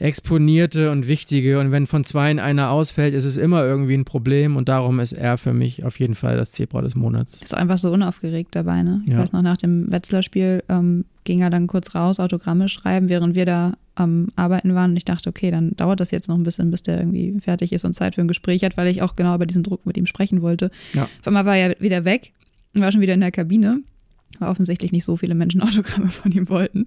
[0.00, 1.60] exponierte und wichtige.
[1.60, 4.56] Und wenn von zweien einer ausfällt, ist es immer irgendwie ein Problem.
[4.56, 7.42] Und darum ist er für mich auf jeden Fall das Zebra des Monats.
[7.42, 9.02] Ist einfach so unaufgeregt dabei, ne?
[9.04, 9.18] Ich ja.
[9.18, 13.44] weiß noch, nach dem Wetzlar-Spiel ähm, ging er dann kurz raus, Autogramme schreiben, während wir
[13.44, 14.92] da am Arbeiten waren.
[14.92, 17.72] Und ich dachte, okay, dann dauert das jetzt noch ein bisschen, bis der irgendwie fertig
[17.72, 19.98] ist und Zeit für ein Gespräch hat, weil ich auch genau über diesen Druck mit
[19.98, 20.70] ihm sprechen wollte.
[20.94, 21.04] Ja.
[21.04, 22.32] Auf einmal war er wieder weg
[22.74, 23.82] und war schon wieder in der Kabine
[24.38, 26.84] weil offensichtlich nicht so viele Menschen Autogramme von ihm wollten.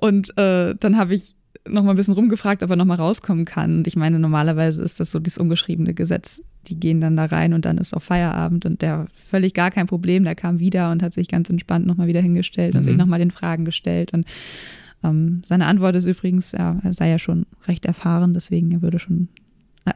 [0.00, 1.34] Und äh, dann habe ich
[1.66, 3.78] noch mal ein bisschen rumgefragt, ob er noch mal rauskommen kann.
[3.78, 6.42] Und ich meine, normalerweise ist das so dieses ungeschriebene Gesetz.
[6.66, 9.86] Die gehen dann da rein und dann ist auch Feierabend und der völlig gar kein
[9.86, 10.24] Problem.
[10.24, 12.78] Der kam wieder und hat sich ganz entspannt noch mal wieder hingestellt mhm.
[12.78, 14.12] und sich noch mal den Fragen gestellt.
[14.12, 14.26] Und
[15.02, 18.98] ähm, seine Antwort ist übrigens, ja, er sei ja schon recht erfahren, deswegen er würde
[18.98, 19.28] schon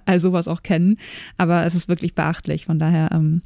[0.05, 0.97] all sowas auch kennen.
[1.37, 2.67] Aber es ist wirklich beachtlich.
[2.67, 3.43] Von daher ähm,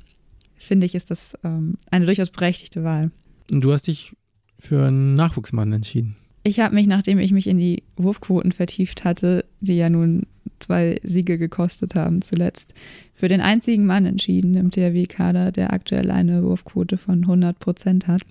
[0.59, 3.11] finde ich, ist das ähm, eine durchaus berechtigte Wahl.
[3.51, 4.15] Und du hast dich
[4.59, 6.17] für einen Nachwuchsmann entschieden.
[6.43, 10.27] Ich habe mich, nachdem ich mich in die Wurfquoten vertieft hatte, die ja nun
[10.59, 12.75] zwei Siege gekostet haben zuletzt,
[13.13, 18.23] für den einzigen Mann entschieden im THW-Kader, der aktuell eine Wurfquote von 100 Prozent hat.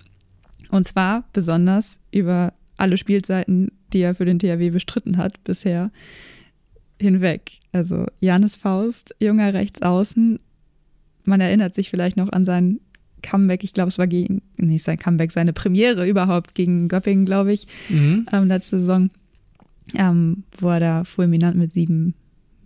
[0.70, 5.90] Und zwar besonders über alle Spielzeiten, die er für den THW bestritten hat bisher,
[7.00, 7.52] hinweg.
[7.72, 10.38] Also Janis Faust, junger Rechtsaußen.
[11.24, 12.80] Man erinnert sich vielleicht noch an seinen
[13.22, 17.52] Comeback, ich glaube, es war gegen, nicht sein Comeback, seine Premiere überhaupt gegen Göppingen, glaube
[17.52, 18.26] ich, mhm.
[18.32, 19.10] ähm, letzte Saison,
[19.94, 22.14] ähm, wo er da fulminant mit sieben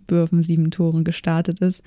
[0.07, 1.83] Würfen, sieben Toren gestartet ist.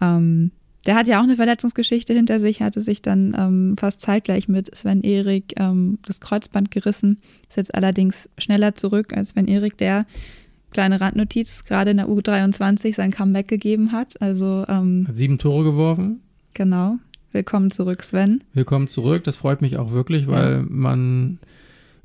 [0.00, 0.52] Ähm,
[0.86, 4.74] der hat ja auch eine Verletzungsgeschichte hinter sich, hatte sich dann ähm, fast zeitgleich mit
[4.74, 7.18] Sven Erik ähm, das Kreuzband gerissen,
[7.48, 10.06] ist jetzt allerdings schneller zurück als Sven Erik, der
[10.70, 14.20] kleine Randnotiz, gerade in der U23 sein Comeback gegeben hat.
[14.22, 16.20] Also ähm, hat sieben Tore geworfen.
[16.54, 16.98] Genau.
[17.32, 18.42] Willkommen zurück, Sven.
[18.54, 19.24] Willkommen zurück.
[19.24, 20.64] Das freut mich auch wirklich, weil ja.
[20.68, 21.38] man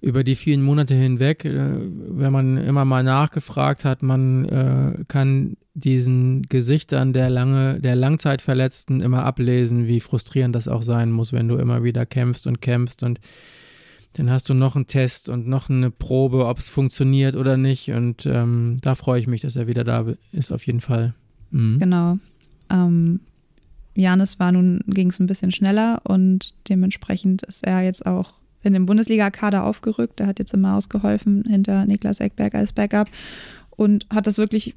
[0.02, 5.56] über die vielen Monate hinweg, äh, wenn man immer mal nachgefragt hat, man äh, kann
[5.76, 11.48] diesen Gesichtern der lange, der Langzeitverletzten immer ablesen, wie frustrierend das auch sein muss, wenn
[11.48, 13.20] du immer wieder kämpfst und kämpfst und
[14.14, 17.90] dann hast du noch einen Test und noch eine Probe, ob es funktioniert oder nicht.
[17.90, 21.16] Und ähm, da freue ich mich, dass er wieder da ist, auf jeden Fall.
[21.50, 21.80] Mhm.
[21.80, 22.20] Genau.
[22.70, 23.22] Ähm,
[23.96, 28.74] Janis war nun, ging es ein bisschen schneller und dementsprechend ist er jetzt auch in
[28.74, 30.20] den Bundesliga-Kader aufgerückt.
[30.20, 33.10] Er hat jetzt immer ausgeholfen hinter Niklas Eckberg als Backup
[33.72, 34.76] und hat das wirklich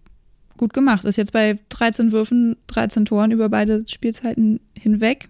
[0.56, 1.04] gut gemacht.
[1.04, 5.28] Ist jetzt bei 13 Würfen, 13 Toren über beide Spielzeiten hinweg.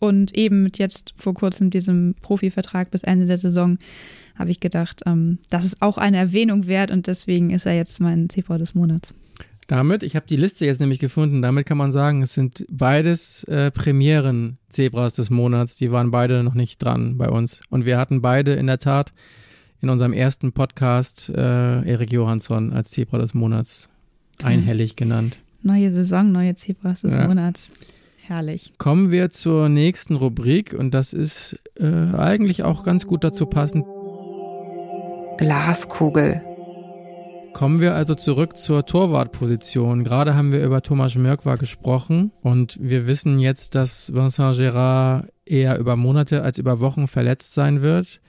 [0.00, 3.78] Und eben mit jetzt vor kurzem diesem Profivertrag bis Ende der Saison
[4.34, 8.00] habe ich gedacht, ähm, das ist auch eine Erwähnung wert und deswegen ist er jetzt
[8.00, 9.14] mein Zebra des Monats.
[9.72, 13.42] Damit, ich habe die Liste jetzt nämlich gefunden, damit kann man sagen, es sind beides
[13.44, 15.76] äh, Premieren-Zebras des Monats.
[15.76, 17.62] Die waren beide noch nicht dran bei uns.
[17.70, 19.14] Und wir hatten beide in der Tat
[19.80, 23.88] in unserem ersten Podcast äh, Erik Johansson als Zebra des Monats
[24.42, 25.38] einhellig genannt.
[25.62, 27.26] Neue Saison, neue Zebras des ja.
[27.26, 27.70] Monats.
[28.26, 28.74] Herrlich.
[28.76, 33.86] Kommen wir zur nächsten Rubrik und das ist äh, eigentlich auch ganz gut dazu passend.
[35.38, 36.42] Glaskugel.
[37.62, 40.02] Kommen wir also zurück zur Torwartposition.
[40.02, 45.78] Gerade haben wir über Thomas Mörkwa gesprochen und wir wissen jetzt, dass Vincent Gérard eher
[45.78, 48.20] über Monate als über Wochen verletzt sein wird.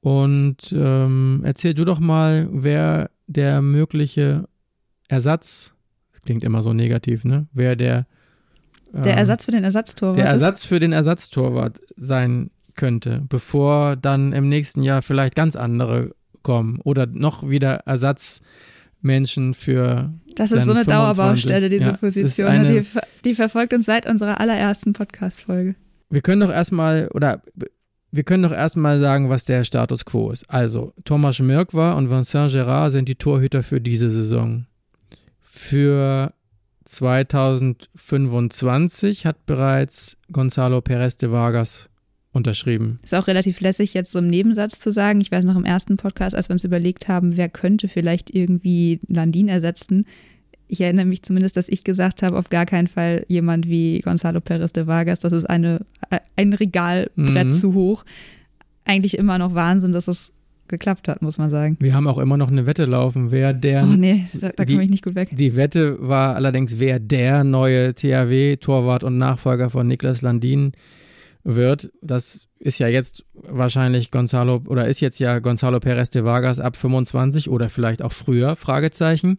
[0.00, 4.48] Und ähm, erzähl du doch mal, wer der mögliche
[5.06, 5.72] Ersatz,
[6.10, 7.46] das klingt immer so negativ, ne?
[7.52, 8.08] Wer der
[8.92, 10.18] der ähm, Ersatz für den Ersatztorwart.
[10.18, 16.15] Der Ersatz für den Ersatztorwart sein könnte, bevor dann im nächsten Jahr vielleicht ganz andere
[16.46, 20.12] kommen oder noch wieder Ersatzmenschen für.
[20.36, 20.86] Das ist so eine 25.
[20.86, 22.46] Dauerbaustelle, diese ja, Position.
[22.46, 22.86] Eine, die,
[23.24, 25.74] die verfolgt uns seit unserer allerersten Podcast-Folge.
[26.08, 27.42] Wir können doch erstmal, oder
[28.12, 30.48] wir können doch erstmal sagen, was der Status quo ist.
[30.48, 34.66] Also, Thomas Mirkwa und Vincent Gérard sind die Torhüter für diese Saison.
[35.42, 36.32] Für
[36.84, 41.88] 2025 hat bereits Gonzalo Perez de Vargas
[42.36, 43.00] unterschrieben.
[43.02, 45.20] Ist auch relativ lässig, jetzt so im Nebensatz zu sagen.
[45.20, 49.00] Ich weiß noch im ersten Podcast, als wir uns überlegt haben, wer könnte vielleicht irgendwie
[49.08, 50.06] Landin ersetzen.
[50.68, 54.40] Ich erinnere mich zumindest, dass ich gesagt habe, auf gar keinen Fall jemand wie Gonzalo
[54.40, 55.20] Perez de Vargas.
[55.20, 55.80] Das ist eine,
[56.36, 57.52] ein Regalbrett mhm.
[57.52, 58.04] zu hoch.
[58.84, 60.32] Eigentlich immer noch Wahnsinn, dass es
[60.68, 61.76] geklappt hat, muss man sagen.
[61.80, 63.84] Wir haben auch immer noch eine Wette laufen, wer der.
[63.84, 65.30] Oh nee, da, da komme ich nicht gut weg.
[65.32, 70.72] Die Wette war allerdings, wer der neue THW-Torwart und Nachfolger von Niklas Landin
[71.46, 71.90] wird.
[72.02, 76.76] Das ist ja jetzt wahrscheinlich Gonzalo oder ist jetzt ja Gonzalo Perez de Vargas ab
[76.76, 79.38] 25 oder vielleicht auch früher, Fragezeichen.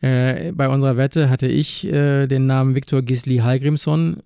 [0.00, 4.22] Äh, bei unserer Wette hatte ich äh, den Namen Viktor Gisli Hallgrimsson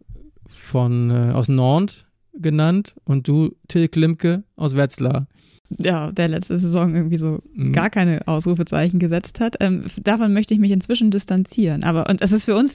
[0.46, 5.26] von, äh, aus Nantes genannt und du Till Klimke aus Wetzlar
[5.78, 7.72] ja, der letzte Saison irgendwie so mhm.
[7.72, 9.56] gar keine Ausrufezeichen gesetzt hat.
[9.60, 11.84] Ähm, davon möchte ich mich inzwischen distanzieren.
[11.84, 12.74] Aber, und es ist für uns,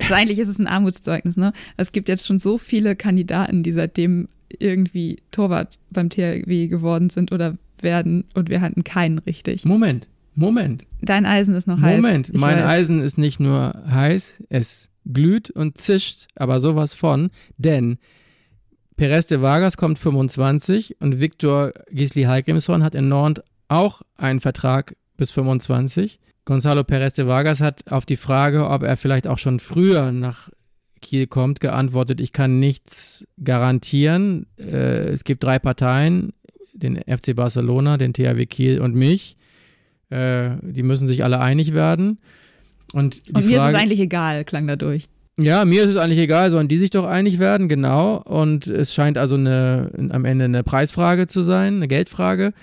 [0.00, 1.52] also eigentlich ist es ein Armutszeugnis, ne?
[1.76, 7.32] Es gibt jetzt schon so viele Kandidaten, die seitdem irgendwie Torwart beim THW geworden sind
[7.32, 9.64] oder werden und wir hatten keinen richtig.
[9.64, 10.86] Moment, Moment.
[11.00, 12.00] Dein Eisen ist noch heiß.
[12.00, 12.64] Moment, mein weiß.
[12.64, 17.98] Eisen ist nicht nur heiß, es glüht und zischt, aber sowas von, denn
[18.96, 24.96] Perez de Vargas kommt 25 und Victor Gisli Hallgrimsson hat in Nantes auch einen Vertrag
[25.16, 26.18] bis 25.
[26.48, 30.48] Gonzalo Perez de Vargas hat auf die Frage, ob er vielleicht auch schon früher nach
[31.02, 34.46] Kiel kommt, geantwortet, ich kann nichts garantieren.
[34.58, 36.32] Äh, es gibt drei Parteien,
[36.72, 39.36] den FC Barcelona, den THW Kiel und mich.
[40.08, 42.18] Äh, die müssen sich alle einig werden.
[42.94, 45.04] Und, und mir Frage, ist es eigentlich egal, klang dadurch.
[45.36, 48.22] Ja, mir ist es eigentlich egal, sollen die sich doch einig werden, genau.
[48.22, 52.54] Und es scheint also eine, am Ende eine Preisfrage zu sein, eine Geldfrage.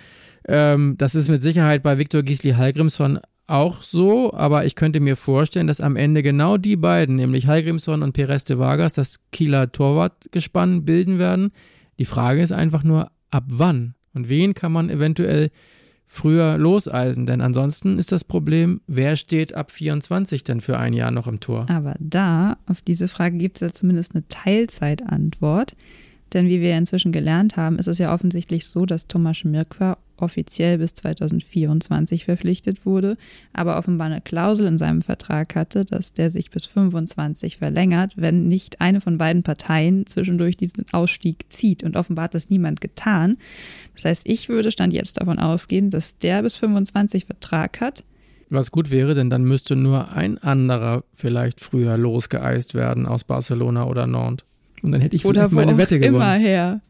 [0.47, 5.15] Ähm, das ist mit Sicherheit bei Viktor Gisli Hallgrimsson auch so, aber ich könnte mir
[5.15, 9.71] vorstellen, dass am Ende genau die beiden, nämlich Hallgrimsson und Perez de Vargas, das Kieler
[9.71, 11.51] Torwartgespann bilden werden.
[11.99, 13.95] Die Frage ist einfach nur, ab wann?
[14.13, 15.51] Und wen kann man eventuell
[16.05, 21.11] früher loseisen, denn ansonsten ist das Problem, wer steht ab 24 denn für ein Jahr
[21.11, 21.65] noch im Tor?
[21.69, 25.75] Aber da, auf diese Frage gibt es ja zumindest eine Teilzeitantwort.
[26.33, 30.77] Denn wie wir inzwischen gelernt haben, ist es ja offensichtlich so, dass Thomas Mirkwa offiziell
[30.77, 33.17] bis 2024 verpflichtet wurde,
[33.53, 38.47] aber offenbar eine Klausel in seinem Vertrag hatte, dass der sich bis 25 verlängert, wenn
[38.47, 41.83] nicht eine von beiden Parteien zwischendurch diesen Ausstieg zieht.
[41.83, 43.37] Und offenbar hat das niemand getan.
[43.93, 48.03] Das heißt, ich würde Stand jetzt davon ausgehen, dass der bis 25 Vertrag hat.
[48.49, 53.85] Was gut wäre, denn dann müsste nur ein anderer vielleicht früher losgeeist werden aus Barcelona
[53.85, 54.45] oder Nantes.
[54.81, 56.15] Und dann hätte ich oder meine Wette gewonnen.
[56.15, 56.81] Immer her.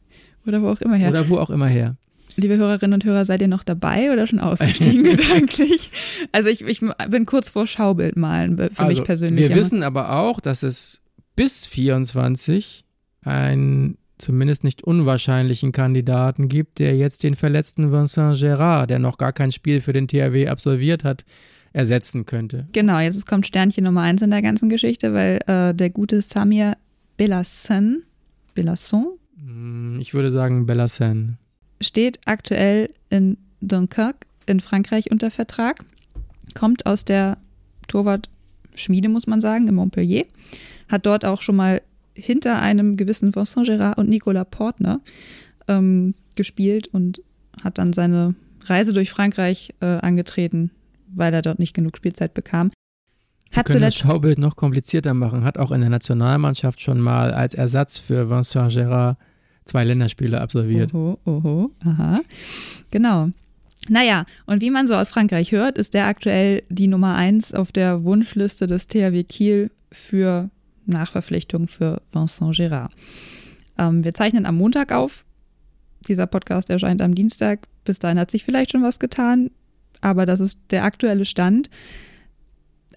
[0.46, 1.10] Oder wo auch immer her.
[1.10, 1.96] Oder wo auch immer her.
[2.38, 5.92] Liebe Hörerinnen und Hörer, seid ihr noch dabei oder schon ausgestiegen gedanklich?
[6.32, 9.40] Also ich, ich bin kurz vor Schaubild malen für also, mich persönlich.
[9.40, 9.56] Wir immer.
[9.56, 11.02] wissen aber auch, dass es
[11.36, 12.86] bis 24
[13.24, 19.34] einen zumindest nicht unwahrscheinlichen Kandidaten gibt, der jetzt den verletzten Vincent Gérard, der noch gar
[19.34, 21.26] kein Spiel für den THW absolviert hat,
[21.74, 22.68] ersetzen könnte.
[22.72, 26.78] Genau, jetzt kommt Sternchen Nummer eins in der ganzen Geschichte, weil äh, der gute Samir
[27.18, 28.04] Bellasson,
[28.54, 29.18] Bellasson?
[29.38, 31.38] Hm, ich würde sagen Bellasson
[31.82, 35.84] steht aktuell in Dunkirk in Frankreich unter Vertrag,
[36.54, 37.38] kommt aus der
[37.88, 40.26] Torwart-Schmiede, muss man sagen, in Montpellier,
[40.88, 41.82] hat dort auch schon mal
[42.14, 45.02] hinter einem gewissen Vincent Gérard und Nicolas Portner
[45.68, 47.22] ähm, gespielt und
[47.62, 48.36] hat dann seine
[48.66, 50.72] Reise durch Frankreich äh, angetreten,
[51.14, 52.72] weil er dort nicht genug Spielzeit bekam.
[53.52, 55.44] Hat können das Schaubild noch komplizierter machen.
[55.44, 59.18] Hat auch in der Nationalmannschaft schon mal als Ersatz für Vincent Gérard
[59.66, 60.94] zwei Länderspiele absolviert.
[60.94, 62.22] Oho, oho, aha.
[62.92, 63.30] Genau.
[63.88, 67.72] Naja, und wie man so aus Frankreich hört, ist der aktuell die Nummer eins auf
[67.72, 70.50] der Wunschliste des THW Kiel für
[70.86, 72.90] Nachverpflichtung für Vincent Gérard.
[73.78, 75.26] Ähm, wir zeichnen am Montag auf.
[76.08, 77.68] Dieser Podcast erscheint am Dienstag.
[77.84, 79.52] Bis dahin hat sich vielleicht schon was getan,
[80.02, 81.70] aber das ist der aktuelle Stand.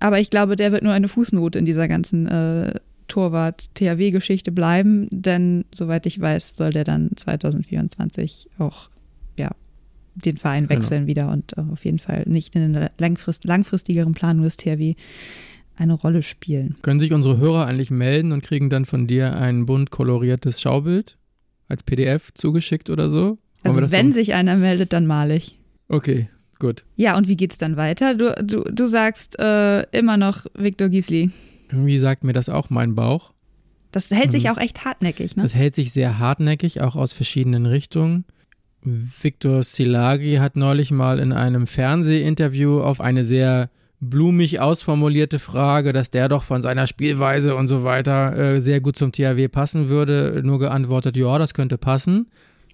[0.00, 2.74] Aber ich glaube, der wird nur eine Fußnote in dieser ganzen äh,
[3.08, 8.90] Torwart-THW-Geschichte bleiben, denn soweit ich weiß, soll der dann 2024 auch
[9.38, 9.50] ja,
[10.14, 10.80] den Verein Genau.
[10.80, 14.94] wechseln wieder und auf jeden Fall nicht in der langfrist langfristigeren Planung des THW
[15.76, 16.76] eine Rolle spielen.
[16.82, 21.16] Können sich unsere Hörer eigentlich melden und kriegen dann von dir ein bunt koloriertes Schaubild
[21.68, 23.18] als PDF zugeschickt oder so?
[23.18, 24.18] Wollen Also wenn so?
[24.18, 25.56] sich einer meldet, dann mal ich.
[25.88, 26.84] Okay, gut.
[26.96, 28.14] Ja, und wie geht's dann weiter?
[28.16, 31.30] Du, du, du sagst äh, immer noch Viktor Giesli.
[31.70, 33.32] Irgendwie sagt mir das auch mein Bauch.
[33.92, 34.50] Das hält sich Mhm.
[34.50, 35.42] auch echt hartnäckig, ne?
[35.42, 38.24] Das hält sich sehr hartnäckig, auch aus verschiedenen Richtungen.
[38.82, 46.10] Viktor Silagi hat neulich mal in einem Fernsehinterview auf eine sehr blumig ausformulierte Frage, dass
[46.10, 50.40] der doch von seiner Spielweise und so weiter äh, sehr gut zum THW passen würde,
[50.44, 52.28] nur geantwortet, ja, das könnte passen.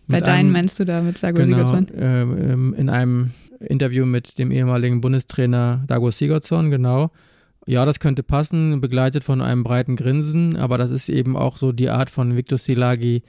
[0.07, 1.87] Bei Mit deinen einem- meinst du da mit Dago genau, Sigurdsson?
[1.97, 3.31] ähm, ähm, in einem
[3.61, 7.11] Interview mit dem ehemaligen Bundestrainer Dago Sigurdsson, genau.
[7.67, 11.73] Ja, das könnte passen, begleitet von einem breiten Grinsen, aber das ist eben auch so
[11.73, 13.23] die Art von Victor Silagi,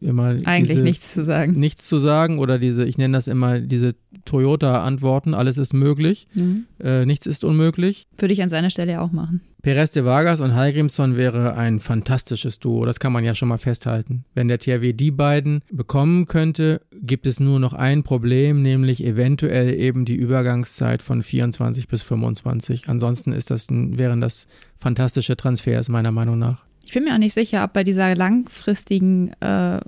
[0.00, 1.58] immer Eigentlich diese, nichts zu sagen.
[1.58, 6.64] nichts zu sagen oder diese, ich nenne das immer diese Toyota-Antworten, alles ist möglich, Mhm.
[6.80, 8.06] äh, nichts ist unmöglich.
[8.18, 9.40] Würde ich an seiner Stelle ja auch machen.
[9.62, 13.58] Perez de Vargas und Hallgrimsson wäre ein fantastisches Duo, das kann man ja schon mal
[13.58, 14.24] festhalten.
[14.34, 19.72] Wenn der THW die beiden bekommen könnte, gibt es nur noch ein Problem, nämlich eventuell
[19.72, 22.88] eben die Übergangszeit von 24 bis 25.
[22.88, 24.48] Ansonsten ist das, wären das
[24.78, 26.64] fantastische Transfers meiner Meinung nach.
[26.84, 29.78] Ich bin mir auch nicht sicher, ob bei dieser langfristigen äh,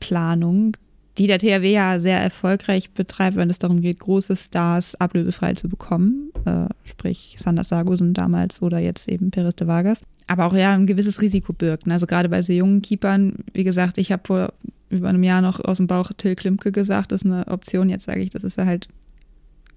[0.00, 0.76] Planung,
[1.18, 5.68] die der THW ja sehr erfolgreich betreibt, wenn es darum geht, große Stars ablösefrei zu
[5.68, 10.72] bekommen, äh, sprich Sanders Sargosen damals oder jetzt eben Perez de Vargas, aber auch ja
[10.74, 11.88] ein gewisses Risiko birgt.
[11.88, 14.52] Also gerade bei so jungen Keepern, wie gesagt, ich habe vor
[14.90, 18.06] über einem Jahr noch aus dem Bauch Till Klimke gesagt, das ist eine Option, jetzt
[18.06, 18.88] sage ich, das ist ja halt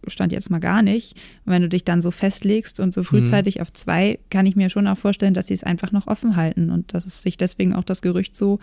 [0.07, 1.13] stand jetzt mal gar nicht.
[1.45, 4.69] Und wenn du dich dann so festlegst und so frühzeitig auf zwei, kann ich mir
[4.69, 7.73] schon auch vorstellen, dass sie es einfach noch offen halten und dass es sich deswegen
[7.73, 8.59] auch das Gerücht so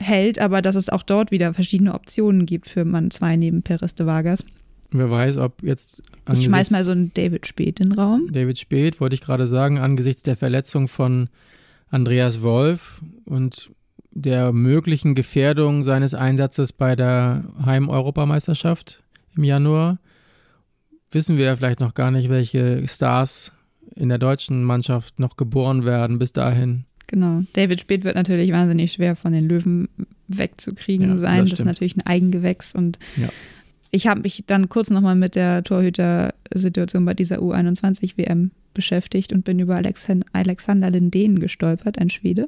[0.00, 3.94] hält, aber dass es auch dort wieder verschiedene Optionen gibt für Mann zwei neben Perez
[3.94, 4.44] de Vargas.
[4.92, 8.32] Wer weiß, ob jetzt Ich schmeiß mal so einen David Speth in den Raum.
[8.32, 11.28] David Speth, wollte ich gerade sagen, angesichts der Verletzung von
[11.90, 13.70] Andreas Wolf und
[14.10, 19.02] der möglichen Gefährdung seines Einsatzes bei der Heim-Europameisterschaft
[19.36, 19.98] im Januar,
[21.12, 23.52] wissen wir ja vielleicht noch gar nicht, welche Stars
[23.94, 26.84] in der deutschen Mannschaft noch geboren werden bis dahin.
[27.10, 27.42] Genau.
[27.54, 29.88] David Speth wird natürlich wahnsinnig schwer von den Löwen
[30.28, 31.36] wegzukriegen Ja, das sein.
[31.38, 31.66] Das, ist stimmt.
[31.66, 33.28] natürlich ein Eigengewächs und Ja.
[33.90, 39.58] ich habe mich dann kurz nochmal mit der Torhüter-Situation bei dieser U21-WM beschäftigt und bin
[39.58, 42.46] über Alexan Alexander Lindén gestolpert, ein Schwede.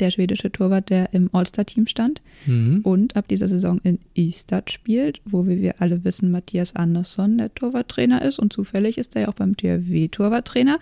[0.00, 2.80] Der schwedische Torwart, der im All-Star-Team stand Mhm.
[2.82, 7.54] und ab dieser Saison in Ystad spielt, wo wie wir alle wissen, Matthias Andersson der
[7.54, 10.78] Torwarttrainer ist und zufällig ist er ja auch beim THW Torwarttrainer.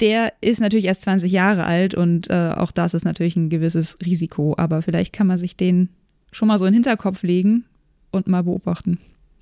[0.00, 3.96] Der ist natürlich erst 20 Jahre alt und äh, auch das ist natürlich ein gewisses
[4.04, 5.88] Risiko, aber vielleicht kann man sich den
[6.32, 7.64] schon mal so in den Hinterkopf legen
[8.10, 8.98] und mal beobachten.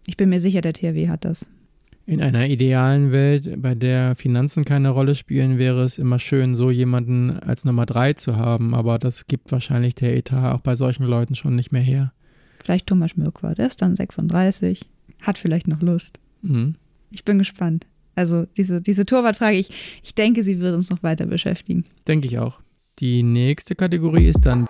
[0.07, 1.51] Ich bin mir sicher, der THW hat das.
[2.07, 6.71] In einer idealen Welt, bei der Finanzen keine Rolle spielen, wäre es immer schön, so
[6.71, 11.05] jemanden als Nummer drei zu haben, aber das gibt wahrscheinlich der Etat auch bei solchen
[11.05, 12.13] Leuten schon nicht mehr her.
[12.63, 14.83] Vielleicht Thomas Mirkwa, der ist dann 36,
[15.23, 16.19] hat vielleicht noch Lust.
[16.43, 16.75] Mhm.
[17.15, 17.87] Ich bin gespannt.
[18.15, 19.71] Also diese, diese Torwartfrage, ich,
[20.03, 21.85] ich denke, sie wird uns noch weiter beschäftigen.
[22.07, 22.61] Denke ich auch.
[23.01, 24.67] Die nächste Kategorie ist dann,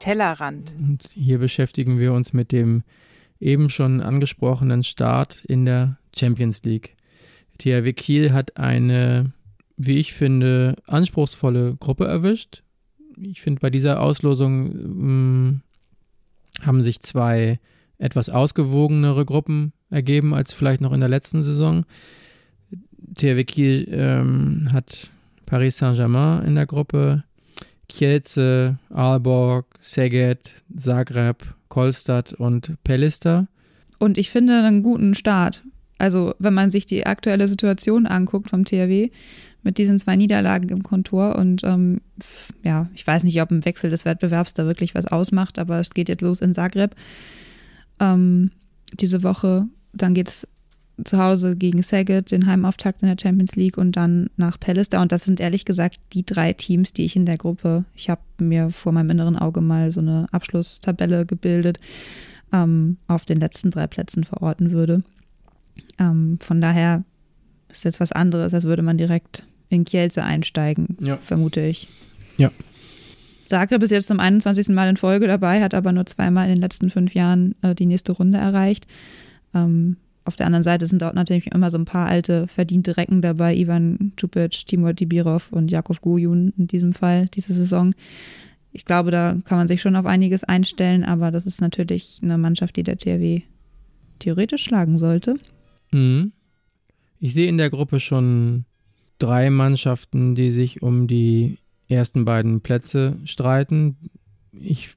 [0.00, 0.74] Tellerrand.
[0.78, 2.82] und hier beschäftigen wir uns mit dem
[3.40, 6.96] eben schon angesprochenen Start in der Champions League.
[7.58, 9.32] THW Kiel hat eine,
[9.76, 12.62] wie ich finde, anspruchsvolle Gruppe erwischt.
[13.16, 15.60] Ich finde, bei dieser Auslosung mh,
[16.66, 17.60] haben sich zwei
[17.98, 21.86] etwas ausgewogenere Gruppen ergeben als vielleicht noch in der letzten Saison.
[23.14, 25.10] THW Kiel ähm, hat
[25.46, 27.22] Paris Saint-Germain in der Gruppe,
[27.88, 33.46] Kielce, Aalborg, Szeged, Zagreb, Kolstadt und Pelister.
[33.98, 35.62] Und ich finde einen guten Start
[35.98, 39.10] Also wenn man sich die aktuelle Situation anguckt vom THW
[39.62, 42.00] mit diesen zwei Niederlagen im Kontor und ähm,
[42.62, 45.94] ja, ich weiß nicht, ob ein Wechsel des Wettbewerbs da wirklich was ausmacht, aber es
[45.94, 46.94] geht jetzt los in Zagreb
[48.00, 48.50] ähm,
[48.92, 49.66] diese Woche.
[49.94, 50.48] Dann geht es
[51.02, 55.00] zu Hause gegen Saget, den Heimauftakt in der Champions League und dann nach Pallister.
[55.00, 58.20] Und das sind ehrlich gesagt die drei Teams, die ich in der Gruppe, ich habe
[58.38, 61.80] mir vor meinem inneren Auge mal so eine Abschlusstabelle gebildet,
[62.52, 65.02] ähm, auf den letzten drei Plätzen verorten würde.
[65.98, 67.04] Ähm, von daher
[67.68, 71.16] ist jetzt was anderes, als würde man direkt in Kielce einsteigen, ja.
[71.16, 71.88] vermute ich.
[72.36, 72.50] Ja.
[73.46, 74.68] Zagreb ist jetzt zum 21.
[74.68, 77.86] Mal in Folge dabei, hat aber nur zweimal in den letzten fünf Jahren äh, die
[77.86, 78.86] nächste Runde erreicht.
[79.54, 83.20] Ähm, auf der anderen Seite sind dort natürlich immer so ein paar alte, verdiente Recken
[83.20, 83.54] dabei.
[83.54, 87.94] Ivan Čupic, Timur Dibirov und Jakov Gujun in diesem Fall, diese Saison.
[88.72, 92.38] Ich glaube, da kann man sich schon auf einiges einstellen, aber das ist natürlich eine
[92.38, 93.42] Mannschaft, die der THW
[94.18, 95.36] theoretisch schlagen sollte.
[95.92, 96.32] Mhm.
[97.20, 98.64] Ich sehe in der Gruppe schon
[99.18, 103.96] drei Mannschaften, die sich um die ersten beiden Plätze streiten.
[104.52, 104.96] Ich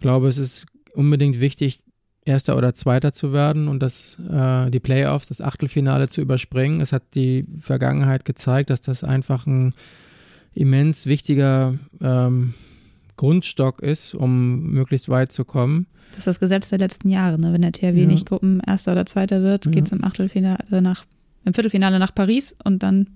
[0.00, 1.80] glaube, es ist unbedingt wichtig,
[2.28, 6.80] Erster oder Zweiter zu werden und das, äh, die Playoffs, das Achtelfinale zu überspringen.
[6.80, 9.74] Es hat die Vergangenheit gezeigt, dass das einfach ein
[10.54, 12.54] immens wichtiger ähm,
[13.16, 15.86] Grundstock ist, um möglichst weit zu kommen.
[16.10, 17.38] Das ist das Gesetz der letzten Jahre.
[17.38, 17.52] Ne?
[17.52, 18.06] Wenn der THW ja.
[18.06, 19.72] nicht Gruppenerster oder Zweiter wird, ja.
[19.72, 21.04] geht es im Achtelfinale nach,
[21.44, 23.08] im Viertelfinale nach Paris und dann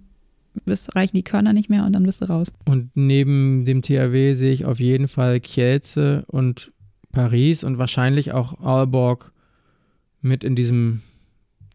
[0.64, 2.52] bist, reichen die Körner nicht mehr und dann bist du raus.
[2.64, 6.72] Und neben dem THW sehe ich auf jeden Fall Kielce und
[7.12, 9.32] Paris und wahrscheinlich auch Aalborg
[10.20, 11.02] mit in diesem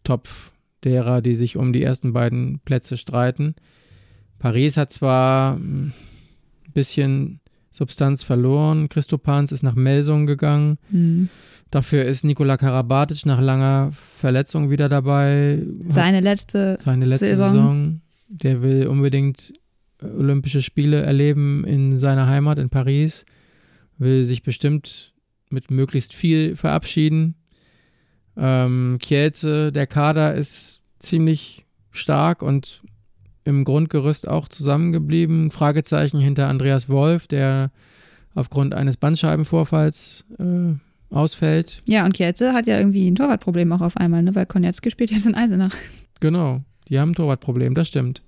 [0.03, 0.51] Topf
[0.83, 3.55] derer, die sich um die ersten beiden Plätze streiten.
[4.39, 5.93] Paris hat zwar ein
[6.73, 7.39] bisschen
[7.71, 10.77] Substanz verloren, Christopans ist nach Melsung gegangen.
[10.89, 11.29] Mhm.
[11.69, 15.61] Dafür ist Nikola Karabatic nach langer Verletzung wieder dabei.
[15.88, 17.51] Seine letzte, seine letzte Saison.
[17.51, 18.01] Saison.
[18.29, 19.53] Der will unbedingt
[20.01, 23.25] Olympische Spiele erleben in seiner Heimat in Paris.
[23.97, 25.13] Will sich bestimmt
[25.50, 27.36] mit möglichst viel verabschieden.
[28.36, 32.82] Ähm, Kielce, der Kader ist ziemlich stark und
[33.43, 35.52] im Grundgerüst auch zusammengeblieben.
[35.52, 37.72] Fragezeichen hinter Andreas Wolf, der
[38.36, 40.74] aufgrund eines Bandscheibenvorfalls äh,
[41.10, 41.82] ausfällt.
[41.86, 44.36] Ja, und Kielce hat ja irgendwie ein Torwartproblem auch auf einmal, ne?
[44.36, 45.74] weil Konietzki spielt jetzt in Eisenach.
[46.20, 48.22] Genau, die haben ein Torwartproblem, das stimmt.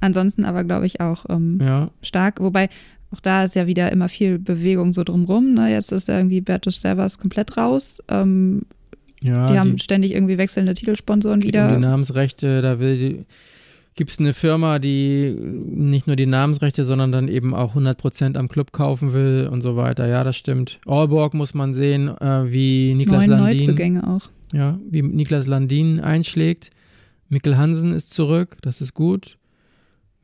[0.00, 1.90] Ansonsten aber, glaube ich, auch ähm, ja.
[2.02, 2.40] stark.
[2.40, 2.68] Wobei
[3.12, 5.54] auch da ist ja wieder immer viel Bewegung so drumrum.
[5.54, 5.70] Ne?
[5.70, 8.02] Jetzt ist ja irgendwie Bertus Servas komplett raus.
[8.08, 8.62] Ähm,
[9.22, 11.74] ja, die haben die, ständig irgendwie wechselnde Titelsponsoren wieder.
[11.74, 13.24] Die Namensrechte, da will
[13.96, 18.48] gibt es eine Firma, die nicht nur die Namensrechte, sondern dann eben auch 100% am
[18.48, 20.06] Club kaufen will und so weiter.
[20.06, 20.78] Ja, das stimmt.
[20.86, 23.56] Allborg muss man sehen, äh, wie Niklas Neun Landin.
[23.56, 24.28] Neuzugänge auch.
[24.52, 26.70] Ja, wie Niklas Landin einschlägt.
[27.28, 29.38] Mikkel Hansen ist zurück, das ist gut.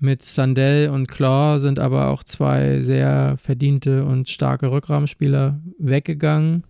[0.03, 6.65] Mit Sandell und Claw sind aber auch zwei sehr verdiente und starke Rückraumspieler weggegangen.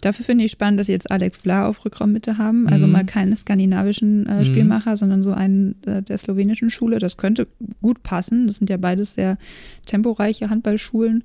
[0.00, 2.66] Dafür finde ich spannend, dass sie jetzt Alex Vla auf Rückraummitte haben.
[2.70, 2.92] Also mhm.
[2.92, 4.44] mal keinen skandinavischen äh, mhm.
[4.46, 4.96] Spielmacher, mhm.
[4.96, 6.98] sondern so einen äh, der slowenischen Schule.
[6.98, 7.46] Das könnte
[7.82, 8.46] gut passen.
[8.46, 9.36] Das sind ja beides sehr
[9.84, 11.24] temporeiche Handballschulen.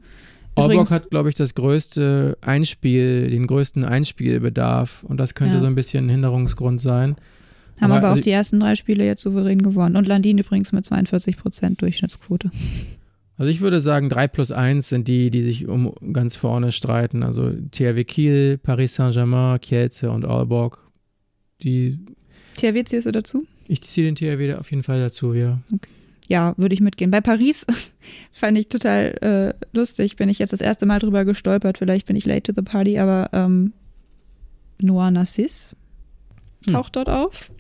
[0.56, 5.02] Aalborg hat, glaube ich, das größte Einspiel, den größten Einspielbedarf.
[5.04, 5.62] Und das könnte ja.
[5.62, 7.16] so ein bisschen ein Hinderungsgrund sein.
[7.80, 9.96] Haben aber, aber auch also, die ersten drei Spiele jetzt souverän gewonnen.
[9.96, 12.52] Und Landin übrigens mit 42 Prozent Durchschnittsquote.
[13.38, 17.22] Also ich würde sagen, 3 plus 1 sind die, die sich um ganz vorne streiten.
[17.22, 20.80] Also THW Kiel, Paris Saint-Germain, Kielce und Aalborg.
[21.62, 22.00] Die
[22.56, 23.46] THW ziehst du dazu?
[23.68, 25.60] Ich ziehe den THW auf jeden Fall dazu, ja.
[25.72, 25.90] Okay.
[26.30, 27.12] Ja, würde ich mitgehen.
[27.12, 27.66] Bei Paris
[28.32, 30.16] fand ich total äh, lustig.
[30.16, 31.78] Bin ich jetzt das erste Mal drüber gestolpert.
[31.78, 33.74] Vielleicht bin ich late to the party, aber ähm,
[34.82, 35.76] Noir Narcisse.
[36.66, 37.04] Taucht hm.
[37.04, 37.52] dort auf.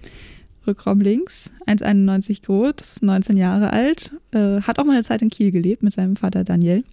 [0.66, 5.52] Rückraum links, 1,91 groß, 19 Jahre alt, äh, hat auch mal eine Zeit in Kiel
[5.52, 6.84] gelebt mit seinem Vater Daniel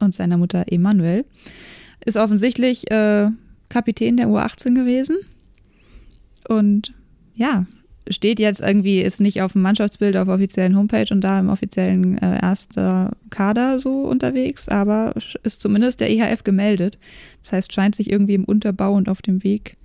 [0.00, 1.24] und seiner Mutter Emanuel.
[2.04, 3.28] Ist offensichtlich äh,
[3.68, 5.18] Kapitän der U18 gewesen
[6.48, 6.92] und
[7.34, 7.66] ja,
[8.08, 12.18] steht jetzt irgendwie, ist nicht auf dem Mannschaftsbild auf offiziellen Homepage und da im offiziellen
[12.18, 15.14] äh, erster Kader so unterwegs, aber
[15.44, 16.98] ist zumindest der EHF gemeldet.
[17.42, 19.76] Das heißt, scheint sich irgendwie im Unterbau und auf dem Weg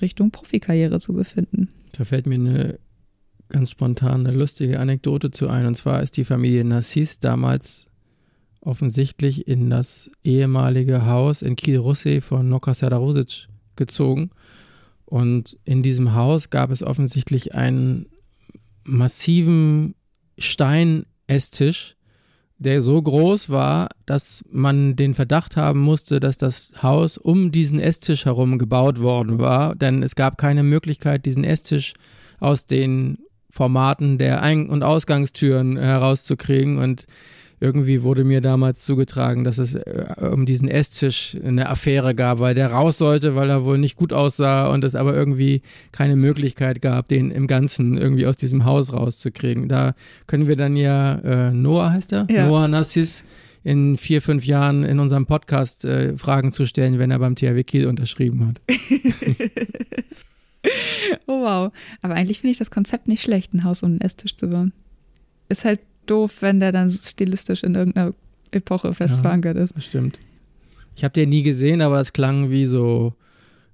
[0.00, 1.68] Richtung Profikarriere zu befinden.
[1.92, 2.78] Da fällt mir eine
[3.48, 5.66] ganz spontan eine lustige Anekdote zu ein.
[5.66, 7.86] Und zwar ist die Familie Nassis damals
[8.60, 14.30] offensichtlich in das ehemalige Haus in Kiel-Russe von Noka Sadarosic gezogen.
[15.04, 18.06] Und in diesem Haus gab es offensichtlich einen
[18.84, 19.94] massiven
[20.38, 21.96] Steinesstisch,
[22.64, 27.78] der so groß war, dass man den Verdacht haben musste, dass das Haus um diesen
[27.78, 31.94] Esstisch herum gebaut worden war, denn es gab keine Möglichkeit, diesen Esstisch
[32.40, 33.18] aus den
[33.50, 36.78] Formaten der Ein- und Ausgangstüren herauszukriegen.
[36.78, 37.06] Und
[37.64, 42.54] irgendwie wurde mir damals zugetragen, dass es äh, um diesen Esstisch eine Affäre gab, weil
[42.54, 46.82] der raus sollte, weil er wohl nicht gut aussah und es aber irgendwie keine Möglichkeit
[46.82, 49.68] gab, den im Ganzen irgendwie aus diesem Haus rauszukriegen.
[49.68, 49.94] Da
[50.26, 52.26] können wir dann ja, äh, Noah heißt er?
[52.30, 52.46] Ja.
[52.46, 53.24] Noah Nassis
[53.64, 57.64] in vier, fünf Jahren in unserem Podcast äh, Fragen zu stellen, wenn er beim THW
[57.64, 58.60] Kiel unterschrieben hat.
[61.26, 61.72] Oh wow.
[62.02, 64.72] Aber eigentlich finde ich das Konzept nicht schlecht, ein Haus um einen Esstisch zu bauen.
[65.48, 68.12] Ist halt doof, wenn der dann stilistisch in irgendeiner
[68.50, 69.22] Epoche fest Ja.
[69.22, 69.76] verankert ist.
[69.76, 70.18] Das stimmt.
[70.96, 73.14] Ich habe den nie gesehen, aber das klang wie so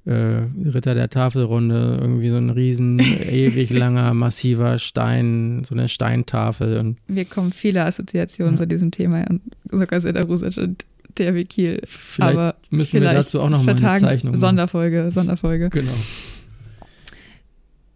[0.07, 2.99] äh, Ritter der Tafelrunde, irgendwie so ein riesen,
[3.31, 6.78] ewig langer, massiver Stein, so eine Steintafel.
[6.78, 8.59] Und Mir kommen viele Assoziationen Ja.
[8.59, 11.83] zu diesem Thema und sogar Seda Rusic und THW Kiel.
[11.85, 14.01] vielleicht Aber müssen wir dazu auch noch mal eine.
[14.01, 14.41] Zeichnung machen.
[14.41, 15.68] Sonderfolge, Sonderfolge.
[15.68, 15.93] Genau.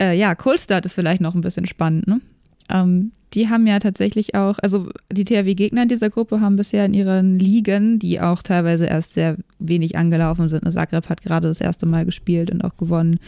[0.00, 2.20] Äh, ja, Coldstart ist vielleicht noch ein bisschen spannend, ne?
[2.70, 6.94] Ähm, die haben ja tatsächlich auch, also die THW-Gegner in dieser Gruppe haben bisher in
[6.94, 10.70] ihren Ligen, die auch teilweise erst sehr wenig angelaufen sind.
[10.72, 13.18] Zagreb hat gerade das erste Mal gespielt und auch gewonnen.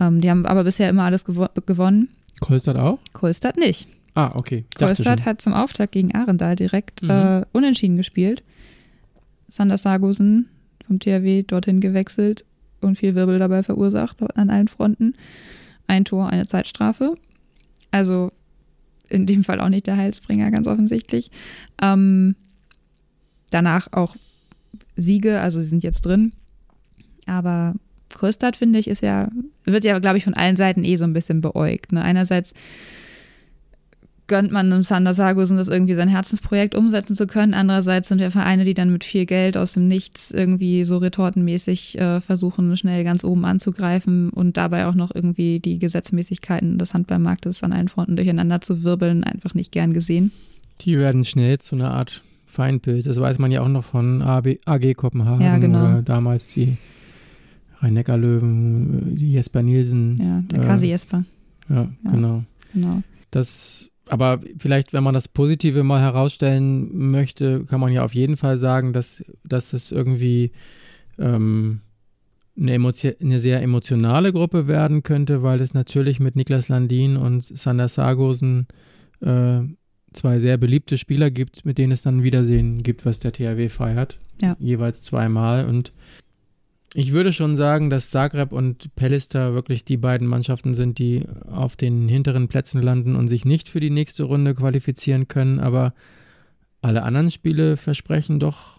[0.00, 2.08] Ähm, die haben aber bisher immer alles gewo gewonnen.
[2.40, 2.98] Kolstad auch?
[3.12, 3.86] Kolstad nicht.
[4.14, 4.64] Ah, okay.
[4.72, 5.26] Ich dachte Kolstad schon.
[5.26, 7.10] hat zum Auftakt gegen Arendal direkt Mhm.
[7.10, 8.42] äh, unentschieden gespielt.
[9.48, 10.48] Sander Sargosen
[10.86, 12.44] vom THW dorthin gewechselt
[12.80, 15.14] und viel Wirbel dabei verursacht an allen Fronten.
[15.86, 17.16] Ein Tor, eine Zeitstrafe.
[17.90, 18.32] Also
[19.14, 21.30] in dem Fall auch nicht der Heilsbringer, ganz offensichtlich.
[21.80, 22.36] Ähm,
[23.50, 24.16] danach auch
[24.96, 26.32] Siege, also sie sind jetzt drin.
[27.26, 27.74] Aber
[28.10, 29.28] Kröstad, finde ich, ist ja,
[29.64, 31.92] wird ja, glaube ich, von allen Seiten eh so ein bisschen beäugt.
[31.92, 32.02] Ne?
[32.02, 32.52] Einerseits
[34.26, 37.52] gönnt man einem Sander Sargosen, das irgendwie sein Herzensprojekt umsetzen zu können.
[37.52, 41.98] Andererseits sind wir Vereine, die dann mit viel Geld aus dem Nichts irgendwie so retortenmäßig
[41.98, 47.62] äh, versuchen, schnell ganz oben anzugreifen und dabei auch noch irgendwie die Gesetzmäßigkeiten des Handballmarktes
[47.62, 50.32] an allen Fronten durcheinander zu wirbeln, einfach nicht gern gesehen.
[50.80, 53.06] Die werden schnell zu einer Art Feindbild.
[53.06, 55.80] Das weiß man ja auch noch von AB, AG Kopenhagen Ja, genau.
[55.84, 56.76] oder damals die
[57.80, 60.16] Rhein-Neckar-Löwen, die Jesper Nielsen.
[60.18, 60.60] Ja, der.
[60.66, 61.24] Kasi Jesper,
[61.68, 62.10] Ja, Ja.
[62.10, 62.44] genau.
[62.72, 63.02] genau.
[63.30, 68.36] Das, aber vielleicht, wenn man das Positive mal herausstellen möchte, kann man ja auf jeden
[68.36, 70.52] Fall sagen, dass, dass es irgendwie
[71.18, 71.80] ähm,
[72.56, 77.88] eine, eine sehr emotionale Gruppe werden könnte, weil es natürlich mit Niklas Landin und Sander
[77.88, 78.66] Sargosen
[79.20, 79.60] äh,
[80.12, 84.18] zwei sehr beliebte Spieler gibt, mit denen es dann Wiedersehen gibt, was der THW feiert.
[84.40, 84.56] Ja.
[84.58, 85.66] Jeweils zweimal.
[85.66, 85.92] Und
[86.94, 91.20] ich würde schon sagen, dass Zagreb und Pellister wirklich die beiden Mannschaften sind, die
[91.50, 95.58] auf den hinteren Plätzen landen und sich nicht für die nächste Runde qualifizieren können.
[95.58, 95.92] Aber
[96.82, 98.74] alle anderen Spiele versprechen doch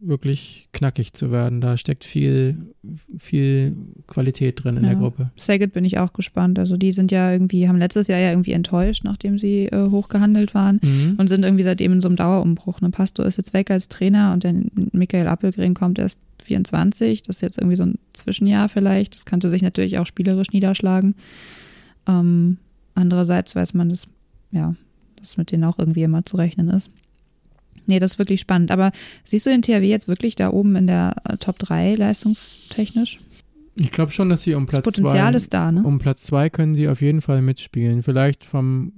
[0.00, 1.60] wirklich knackig zu werden.
[1.60, 2.72] Da steckt viel,
[3.18, 3.74] viel
[4.06, 4.90] Qualität drin in Ja.
[4.90, 5.30] der Gruppe.
[5.34, 6.58] Saget bin ich auch gespannt.
[6.60, 10.54] Also die sind ja irgendwie, haben letztes Jahr ja irgendwie enttäuscht, nachdem sie äh, hochgehandelt
[10.54, 10.78] waren.
[10.84, 11.14] Mhm.
[11.18, 12.80] und sind irgendwie seitdem in so einem Dauerumbruch.
[12.80, 12.90] Ne?
[12.90, 17.22] Pastor ist jetzt weg als Trainer und dann Michael Appelgren kommt erst 24.
[17.22, 19.14] Das ist jetzt irgendwie so ein Zwischenjahr vielleicht.
[19.14, 21.14] Das könnte sich natürlich auch spielerisch niederschlagen.
[22.06, 22.58] Ähm,
[22.94, 24.06] andererseits weiß man, dass,
[24.50, 24.74] ja,
[25.16, 26.90] dass mit denen auch irgendwie immer zu rechnen ist.
[27.86, 28.70] Nee, das ist wirklich spannend.
[28.70, 28.90] Aber
[29.24, 33.20] siehst du den THW jetzt wirklich da oben in der äh, Top 3 leistungstechnisch?
[33.80, 35.82] Ich glaube schon, dass sie um Das Platz Potenzial zwei, ist da, ne?
[35.84, 38.02] um Platz zwei können sie auf jeden Fall mitspielen.
[38.02, 38.92] Vielleicht vom,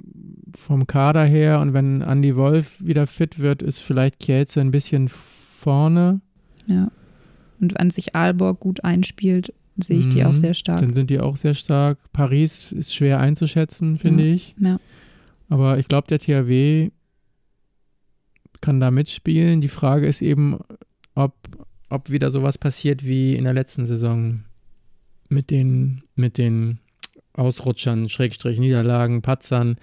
[0.58, 5.10] vom Kader her und wenn Andy Wolf wieder fit wird, ist vielleicht Kielce ein bisschen
[5.10, 6.20] vorne.
[6.66, 6.90] Ja.
[7.60, 9.52] Und wenn sich Aalborg gut einspielt,
[9.82, 10.36] sehe ich die auch Mhm.
[10.36, 10.80] sehr stark.
[10.80, 11.98] Dann sind die auch sehr stark.
[12.12, 14.54] Paris ist schwer einzuschätzen, finde ich.
[14.60, 14.78] Ja.
[15.48, 16.90] Aber ich glaube, der THW
[18.60, 19.60] kann da mitspielen.
[19.60, 20.58] Die Frage ist eben,
[21.14, 21.34] ob,
[21.88, 24.44] ob wieder sowas passiert wie in der letzten Saison
[25.28, 26.78] mit den, mit den
[27.32, 29.76] Ausrutschern, Schrägstrich, Niederlagen, Patzern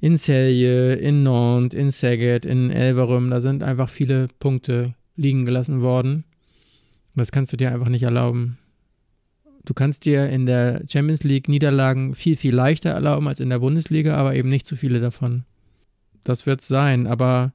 [0.00, 3.30] in Celje, in Nantes, in Saget, in Elverum.
[3.30, 6.24] Da sind einfach viele Punkte liegen gelassen worden.
[7.14, 8.58] Das kannst du dir einfach nicht erlauben.
[9.64, 13.60] Du kannst dir in der Champions League Niederlagen viel, viel leichter erlauben als in der
[13.60, 15.44] Bundesliga, aber eben nicht zu viele davon.
[16.24, 17.52] Das wird es sein, aber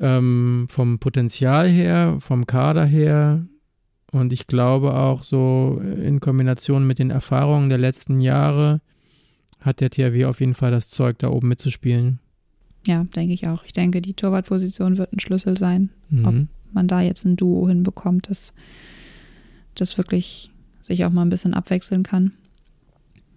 [0.00, 3.46] ähm, vom Potenzial her, vom Kader her
[4.10, 8.80] und ich glaube auch so in Kombination mit den Erfahrungen der letzten Jahre
[9.60, 12.18] hat der THW auf jeden Fall das Zeug, da oben mitzuspielen.
[12.86, 13.64] Ja, denke ich auch.
[13.64, 15.90] Ich denke, die Torwartposition wird ein Schlüssel sein.
[16.10, 16.48] Mhm.
[16.74, 18.52] Man da jetzt ein Duo hinbekommt, das,
[19.74, 20.50] das wirklich
[20.82, 22.32] sich auch mal ein bisschen abwechseln kann.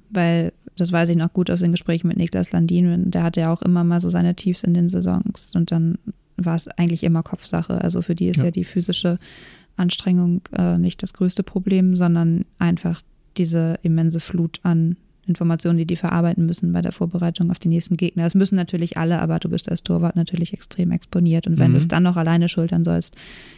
[0.09, 3.53] Weil das weiß ich noch gut aus den Gesprächen mit Niklas Landin, der hatte ja
[3.53, 5.97] auch immer mal so seine Tiefs in den Saisons und dann
[6.37, 7.81] war es eigentlich immer Kopfsache.
[7.81, 9.19] Also für die ist ja, ja die physische
[9.77, 13.01] Anstrengung äh, nicht das größte Problem, sondern einfach
[13.37, 14.97] diese immense Flut an
[15.27, 18.23] Informationen, die die verarbeiten müssen bei der Vorbereitung auf die nächsten Gegner.
[18.23, 21.47] Das müssen natürlich alle, aber du bist als Torwart natürlich extrem exponiert.
[21.47, 21.75] Und wenn mhm.
[21.75, 23.15] du es dann noch alleine schultern sollst,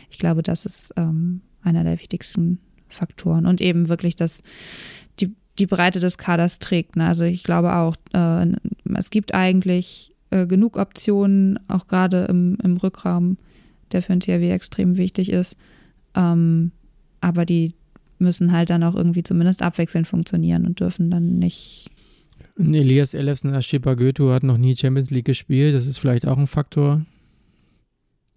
[0.10, 3.46] ich glaube, das ist ähm, einer der wichtigsten Faktoren.
[3.46, 4.42] Und eben wirklich das,
[5.20, 6.96] die, die Breite des Kaders trägt.
[6.96, 7.06] Ne?
[7.06, 8.48] Also ich glaube auch, äh,
[8.96, 13.38] es gibt eigentlich äh, genug Optionen, auch gerade im, im Rückraum,
[13.92, 15.58] der für ein THW extrem wichtig ist.
[16.16, 16.72] Ähm,
[17.20, 17.76] aber die
[18.20, 21.90] müssen halt dann auch irgendwie zumindest abwechselnd funktionieren und dürfen dann nicht.
[22.58, 25.76] Elias Elefsen Goethe hat noch nie Champions League gespielt.
[25.76, 27.06] Das ist vielleicht auch ein Faktor.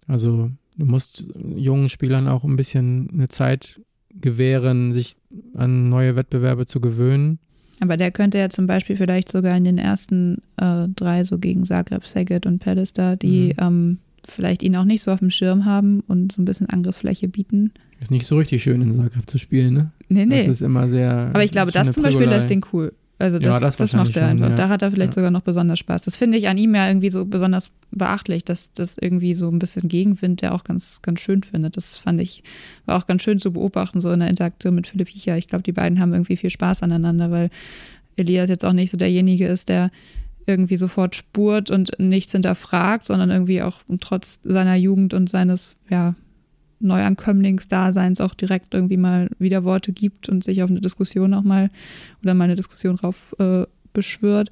[0.07, 1.25] Also du musst
[1.55, 3.79] jungen Spielern auch ein bisschen eine Zeit
[4.13, 5.15] gewähren, sich
[5.53, 7.39] an neue Wettbewerbe zu gewöhnen.
[7.79, 11.65] Aber der könnte ja zum Beispiel vielleicht sogar in den ersten äh, drei, so gegen
[11.65, 13.65] Zagreb, Saget und Pallister, die mhm.
[13.65, 17.27] ähm, vielleicht ihn auch nicht so auf dem Schirm haben und so ein bisschen Angriffsfläche
[17.27, 17.71] bieten.
[18.01, 19.91] Ist nicht so richtig schön in Zagreb zu spielen, ne?
[20.09, 20.39] Nee, nee.
[20.39, 21.29] Das ist immer sehr.
[21.33, 22.93] Aber ich glaube, das zum Beispiel lässt den cool.
[23.19, 24.45] Also das, ja, das, das macht er einfach.
[24.45, 24.55] Schon, ja.
[24.55, 25.15] Da hat er vielleicht ja.
[25.15, 26.01] sogar noch besonders Spaß.
[26.01, 29.59] Das finde ich an ihm ja irgendwie so besonders beachtlich, dass das irgendwie so ein
[29.59, 31.77] bisschen Gegenwind der auch ganz, ganz schön findet.
[31.77, 32.43] Das fand ich,
[32.87, 35.37] war auch ganz schön zu beobachten, so in der Interaktion mit Philipp Hiecher.
[35.37, 37.51] Ich glaube, die beiden haben irgendwie viel Spaß aneinander, weil
[38.15, 39.91] Elias jetzt auch nicht so derjenige ist, der
[40.47, 46.15] irgendwie sofort spurt und nichts hinterfragt, sondern irgendwie auch trotz seiner Jugend und seines, ja,
[46.81, 51.69] Neuankömmlingsdaseins auch direkt irgendwie mal wieder Worte gibt und sich auf eine Diskussion auch mal
[52.23, 53.63] oder mal eine Diskussion rauf äh,
[53.93, 54.51] beschwört,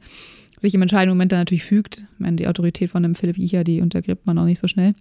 [0.59, 2.05] sich im entscheidenden Moment dann natürlich fügt.
[2.13, 4.95] Ich meine, die Autorität von dem Philipp Jicher, die untergräbt man auch nicht so schnell.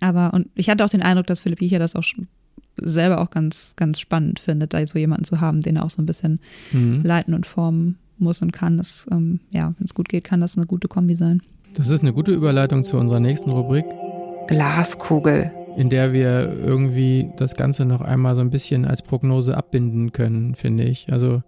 [0.00, 2.04] Aber und ich hatte auch den Eindruck, dass Philipp Jicher das auch
[2.76, 6.00] selber auch ganz, ganz spannend findet, da so jemanden zu haben, den er auch so
[6.00, 6.40] ein bisschen
[6.72, 7.02] mhm.
[7.02, 8.78] leiten und formen muss und kann.
[8.78, 11.42] Das, ähm, ja, wenn es gut geht, kann das eine gute Kombi sein.
[11.74, 13.84] Das ist eine gute Überleitung zu unserer nächsten Rubrik.
[14.48, 15.50] Glaskugel.
[15.78, 20.56] In der wir irgendwie das Ganze noch einmal so ein bisschen als Prognose abbinden können,
[20.56, 21.12] finde ich.
[21.12, 21.44] Also,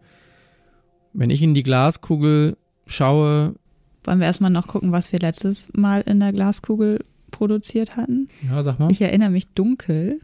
[1.13, 2.57] wenn ich in die Glaskugel
[2.87, 3.57] schaue.
[4.05, 7.01] Wollen wir erstmal noch gucken, was wir letztes Mal in der Glaskugel
[7.33, 8.29] produziert hatten?
[8.49, 8.93] Ja, sag mal.
[8.93, 10.21] Ich erinnere mich dunkel.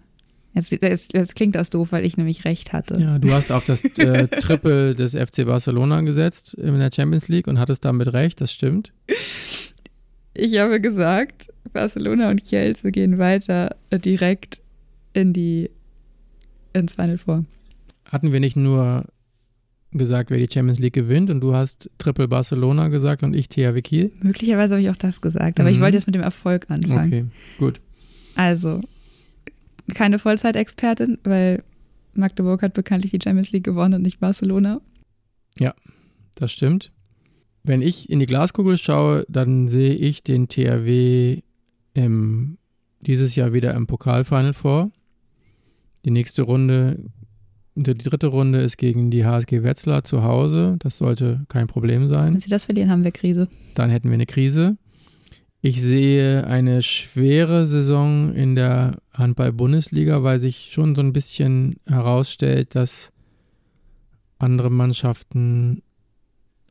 [0.54, 3.00] Jetzt, jetzt, jetzt, klingt das doof, weil ich nämlich recht hatte.
[3.00, 7.48] Ja, du hast auf das äh, Triple des FC Barcelona gesetzt in der Champions League
[7.48, 8.92] und hattest damit recht, das stimmt.
[10.38, 14.60] Ich habe gesagt, Barcelona und Chelsea gehen weiter direkt
[15.12, 15.70] in die
[16.72, 17.44] ins Final Four.
[18.10, 19.04] Hatten wir nicht nur
[19.92, 23.80] gesagt, wer die Champions League gewinnt und du hast Triple Barcelona gesagt und ich THW
[23.80, 24.12] Kiel?
[24.20, 25.74] Möglicherweise habe ich auch das gesagt, aber mhm.
[25.74, 27.06] ich wollte jetzt mit dem Erfolg anfangen.
[27.06, 27.24] Okay,
[27.58, 27.80] gut.
[28.34, 28.82] Also,
[29.94, 31.62] keine Vollzeitexpertin, weil
[32.12, 34.80] Magdeburg hat bekanntlich die Champions League gewonnen und nicht Barcelona.
[35.58, 35.74] Ja,
[36.34, 36.92] das stimmt.
[37.66, 41.42] Wenn ich in die Glaskugel schaue, dann sehe ich den THW
[41.94, 42.58] im,
[43.00, 44.92] dieses Jahr wieder im Pokalfinal vor.
[46.04, 47.02] Die nächste Runde,
[47.74, 50.76] die dritte Runde ist gegen die HSG Wetzlar zu Hause.
[50.78, 52.34] Das sollte kein Problem sein.
[52.34, 53.48] Wenn sie das verlieren, haben wir Krise.
[53.74, 54.76] Dann hätten wir eine Krise.
[55.60, 62.76] Ich sehe eine schwere Saison in der Handball-Bundesliga, weil sich schon so ein bisschen herausstellt,
[62.76, 63.10] dass
[64.38, 65.82] andere Mannschaften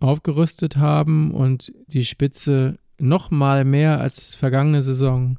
[0.05, 5.37] aufgerüstet haben und die Spitze noch mal mehr als vergangene Saison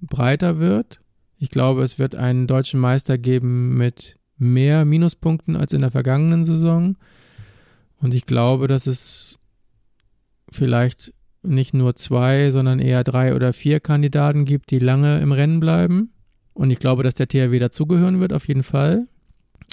[0.00, 1.00] breiter wird.
[1.38, 6.44] Ich glaube, es wird einen deutschen Meister geben mit mehr Minuspunkten als in der vergangenen
[6.44, 6.96] Saison.
[8.00, 9.38] Und ich glaube, dass es
[10.50, 15.60] vielleicht nicht nur zwei, sondern eher drei oder vier Kandidaten gibt, die lange im Rennen
[15.60, 16.12] bleiben.
[16.52, 19.08] Und ich glaube, dass der THW dazugehören wird, auf jeden Fall.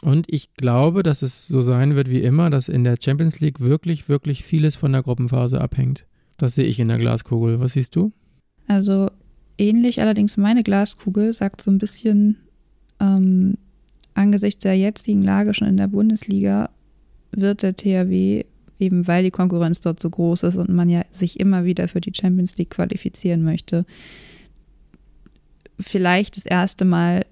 [0.01, 3.59] Und ich glaube, dass es so sein wird wie immer, dass in der Champions League
[3.59, 6.07] wirklich, wirklich vieles von der Gruppenphase abhängt.
[6.37, 7.59] Das sehe ich in der Glaskugel.
[7.59, 8.11] Was siehst du?
[8.67, 9.11] Also
[9.57, 12.37] ähnlich, allerdings meine Glaskugel sagt so ein bisschen,
[12.99, 13.57] ähm,
[14.15, 16.69] angesichts der jetzigen Lage schon in der Bundesliga
[17.31, 18.43] wird der THW
[18.81, 22.01] eben weil die Konkurrenz dort so groß ist und man ja sich immer wieder für
[22.01, 23.85] die Champions League qualifizieren möchte,
[25.79, 27.25] vielleicht das erste Mal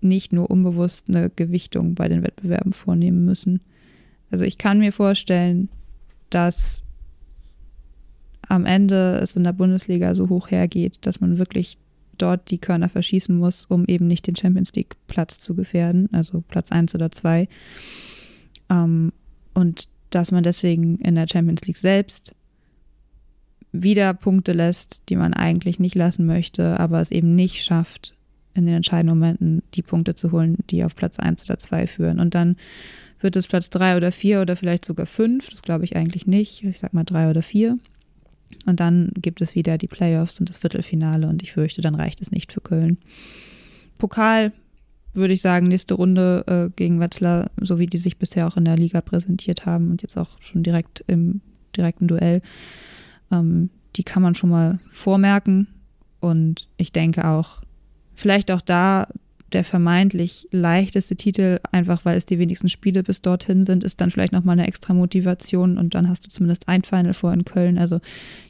[0.00, 3.60] nicht nur unbewusst eine Gewichtung bei den Wettbewerben vornehmen müssen.
[4.30, 5.68] Also ich kann mir vorstellen,
[6.30, 6.82] dass
[8.48, 11.78] am Ende es in der Bundesliga so hoch hergeht, dass man wirklich
[12.18, 16.42] dort die Körner verschießen muss, um eben nicht den Champions League Platz zu gefährden, also
[16.46, 17.48] Platz 1 oder 2.
[18.68, 19.12] Ähm,
[19.54, 22.34] und dass man deswegen in der Champions League selbst
[23.72, 28.16] wieder Punkte lässt, die man eigentlich nicht lassen möchte, aber es eben nicht schafft,
[28.54, 32.20] in den entscheidenden Momenten die Punkte zu holen, die auf Platz 1 oder 2 führen.
[32.20, 32.56] Und dann
[33.20, 36.64] wird es Platz 3 oder 4 oder vielleicht sogar 5, das glaube ich eigentlich nicht,
[36.64, 37.78] ich sag mal 3 oder 4.
[38.66, 42.20] Und dann gibt es wieder die Playoffs und das Viertelfinale und ich fürchte, dann reicht
[42.20, 42.98] es nicht für Köln.
[43.98, 44.52] Pokal
[45.12, 48.64] würde ich sagen, nächste Runde äh, gegen Wetzlar, so wie die sich bisher auch in
[48.64, 51.40] der Liga präsentiert haben und jetzt auch schon direkt im
[51.76, 52.42] direkten Duell,
[53.32, 55.66] ähm, die kann man schon mal vormerken.
[56.20, 57.62] Und ich denke auch,
[58.20, 59.06] vielleicht auch da
[59.52, 64.12] der vermeintlich leichteste Titel, einfach weil es die wenigsten Spiele bis dorthin sind, ist dann
[64.12, 67.76] vielleicht nochmal eine extra Motivation und dann hast du zumindest ein Final vor in Köln.
[67.76, 68.00] Also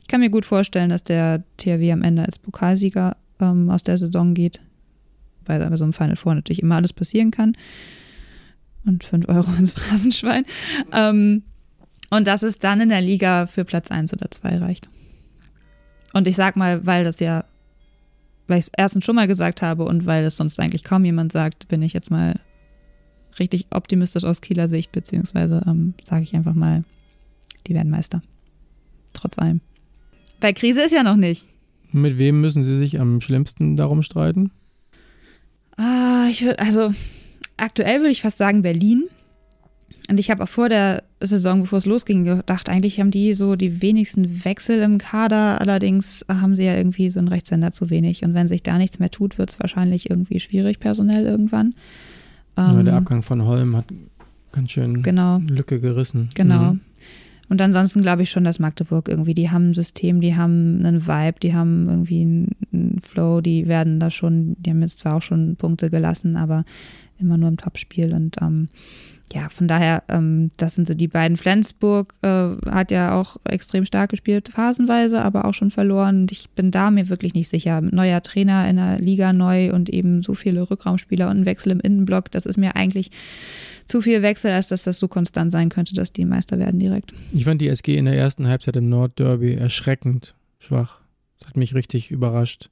[0.02, 3.96] ich kann mir gut vorstellen, dass der THW am Ende als Pokalsieger ähm, aus der
[3.96, 4.60] Saison geht
[5.50, 7.54] weil bei so einem Final Four natürlich immer alles passieren kann.
[8.86, 10.46] Und 5 Euro ins Phrasenschwein.
[10.92, 11.42] Ähm,
[12.08, 14.88] und dass es dann in der Liga für Platz 1 oder 2 reicht.
[16.12, 17.44] Und ich sag mal, weil das ja,
[18.50, 21.32] weil ich es erstens schon mal gesagt habe und weil es sonst eigentlich kaum jemand
[21.32, 22.38] sagt, bin ich jetzt mal
[23.38, 26.82] richtig optimistisch aus Kieler Sicht, beziehungsweise ähm, sage ich einfach mal,
[27.66, 28.22] die werden Meister.
[29.12, 29.60] Trotz allem.
[30.40, 31.46] Bei Krise ist ja noch nicht.
[31.92, 34.50] Mit wem müssen Sie sich am schlimmsten darum streiten?
[35.76, 36.92] Ah, ich würde, also
[37.56, 39.04] aktuell würde ich fast sagen Berlin.
[40.10, 43.54] Und ich habe auch vor der Saison, bevor es losging, gedacht, eigentlich haben die so
[43.54, 45.60] die wenigsten Wechsel im Kader.
[45.60, 48.24] Allerdings haben sie ja irgendwie so einen Rechtshänder zu wenig.
[48.24, 51.74] Und wenn sich da nichts mehr tut, wird es wahrscheinlich irgendwie schwierig personell irgendwann.
[52.56, 53.84] Ja, der ähm, Abgang von Holm hat
[54.50, 55.38] ganz schön genau.
[55.48, 56.28] Lücke gerissen.
[56.34, 56.72] Genau.
[56.72, 56.80] Mhm.
[57.48, 61.06] Und ansonsten glaube ich schon, dass Magdeburg irgendwie, die haben ein System, die haben einen
[61.06, 62.22] Vibe, die haben irgendwie
[62.72, 66.64] einen Flow, die werden da schon, die haben jetzt zwar auch schon Punkte gelassen, aber
[67.18, 68.68] immer nur im Topspiel und ähm,
[69.32, 71.36] ja, von daher, ähm, das sind so die beiden.
[71.36, 76.22] Flensburg äh, hat ja auch extrem stark gespielt, phasenweise, aber auch schon verloren.
[76.22, 77.80] Und ich bin da mir wirklich nicht sicher.
[77.80, 81.80] Neuer Trainer in der Liga neu und eben so viele Rückraumspieler und ein Wechsel im
[81.80, 83.10] Innenblock, das ist mir eigentlich
[83.86, 87.12] zu viel Wechsel, als dass das so konstant sein könnte, dass die Meister werden direkt.
[87.32, 91.00] Ich fand die SG in der ersten Halbzeit im Nordderby erschreckend schwach.
[91.38, 92.70] Das hat mich richtig überrascht.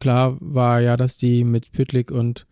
[0.00, 2.46] Klar war ja, dass die mit Pütlik und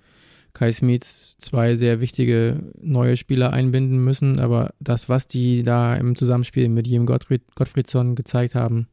[0.55, 6.15] Kai Smits zwei sehr wichtige neue Spieler einbinden müssen, aber das, was die da im
[6.15, 8.87] Zusammenspiel mit Jem Gottfried, Gottfriedsson gezeigt haben,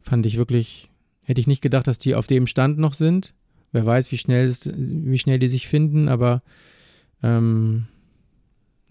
[0.00, 0.90] fand ich wirklich,
[1.22, 3.34] hätte ich nicht gedacht, dass die auf dem Stand noch sind.
[3.72, 6.42] Wer weiß, wie schnell, es, wie schnell die sich finden, aber
[7.22, 7.86] ähm,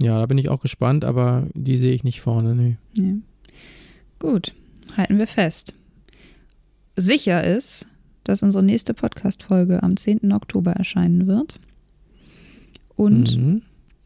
[0.02, 2.54] ja, da bin ich auch gespannt, aber die sehe ich nicht vorne.
[2.54, 2.78] Nee.
[2.98, 3.14] Ja.
[4.20, 4.54] Gut,
[4.96, 5.74] halten wir fest.
[6.96, 7.88] Sicher ist,
[8.24, 10.32] dass unsere nächste Podcast-Folge am 10.
[10.34, 11.60] Oktober erscheinen wird.
[12.98, 13.62] Und mhm.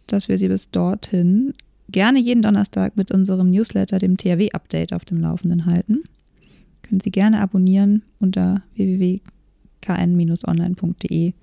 [0.05, 1.55] dass wir sie bis dorthin
[1.89, 6.03] gerne jeden Donnerstag mit unserem Newsletter, dem THW-Update, auf dem Laufenden halten.
[6.83, 11.33] Können Sie gerne abonnieren unter www.kn-online.de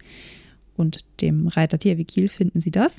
[0.77, 2.99] und dem Reiter THW Kiel finden Sie das.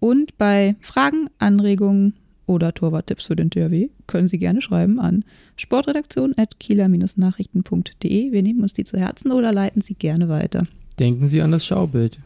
[0.00, 2.14] Und bei Fragen, Anregungen
[2.46, 5.24] oder Torwarttipps für den THW können Sie gerne schreiben an
[5.56, 8.32] sportredaktion.kieler-nachrichten.de.
[8.32, 10.66] Wir nehmen uns die zu Herzen oder leiten Sie gerne weiter.
[10.98, 12.20] Denken Sie an das Schaubild.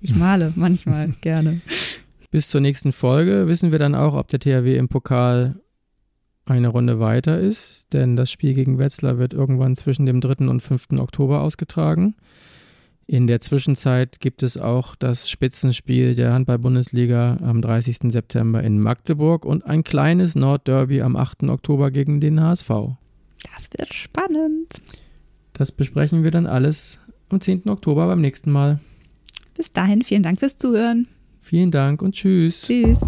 [0.00, 1.60] Ich male manchmal gerne.
[2.30, 5.56] Bis zur nächsten Folge wissen wir dann auch, ob der THW im Pokal
[6.44, 10.46] eine Runde weiter ist, denn das Spiel gegen Wetzlar wird irgendwann zwischen dem 3.
[10.48, 10.88] und 5.
[10.98, 12.14] Oktober ausgetragen.
[13.08, 18.12] In der Zwischenzeit gibt es auch das Spitzenspiel der Handball-Bundesliga am 30.
[18.12, 21.44] September in Magdeburg und ein kleines Nordderby am 8.
[21.44, 22.68] Oktober gegen den HSV.
[22.68, 24.80] Das wird spannend.
[25.52, 27.68] Das besprechen wir dann alles am 10.
[27.68, 28.80] Oktober beim nächsten Mal.
[29.56, 31.08] Bis dahin, vielen Dank fürs Zuhören.
[31.40, 32.62] Vielen Dank und tschüss.
[32.62, 33.00] Tschüss.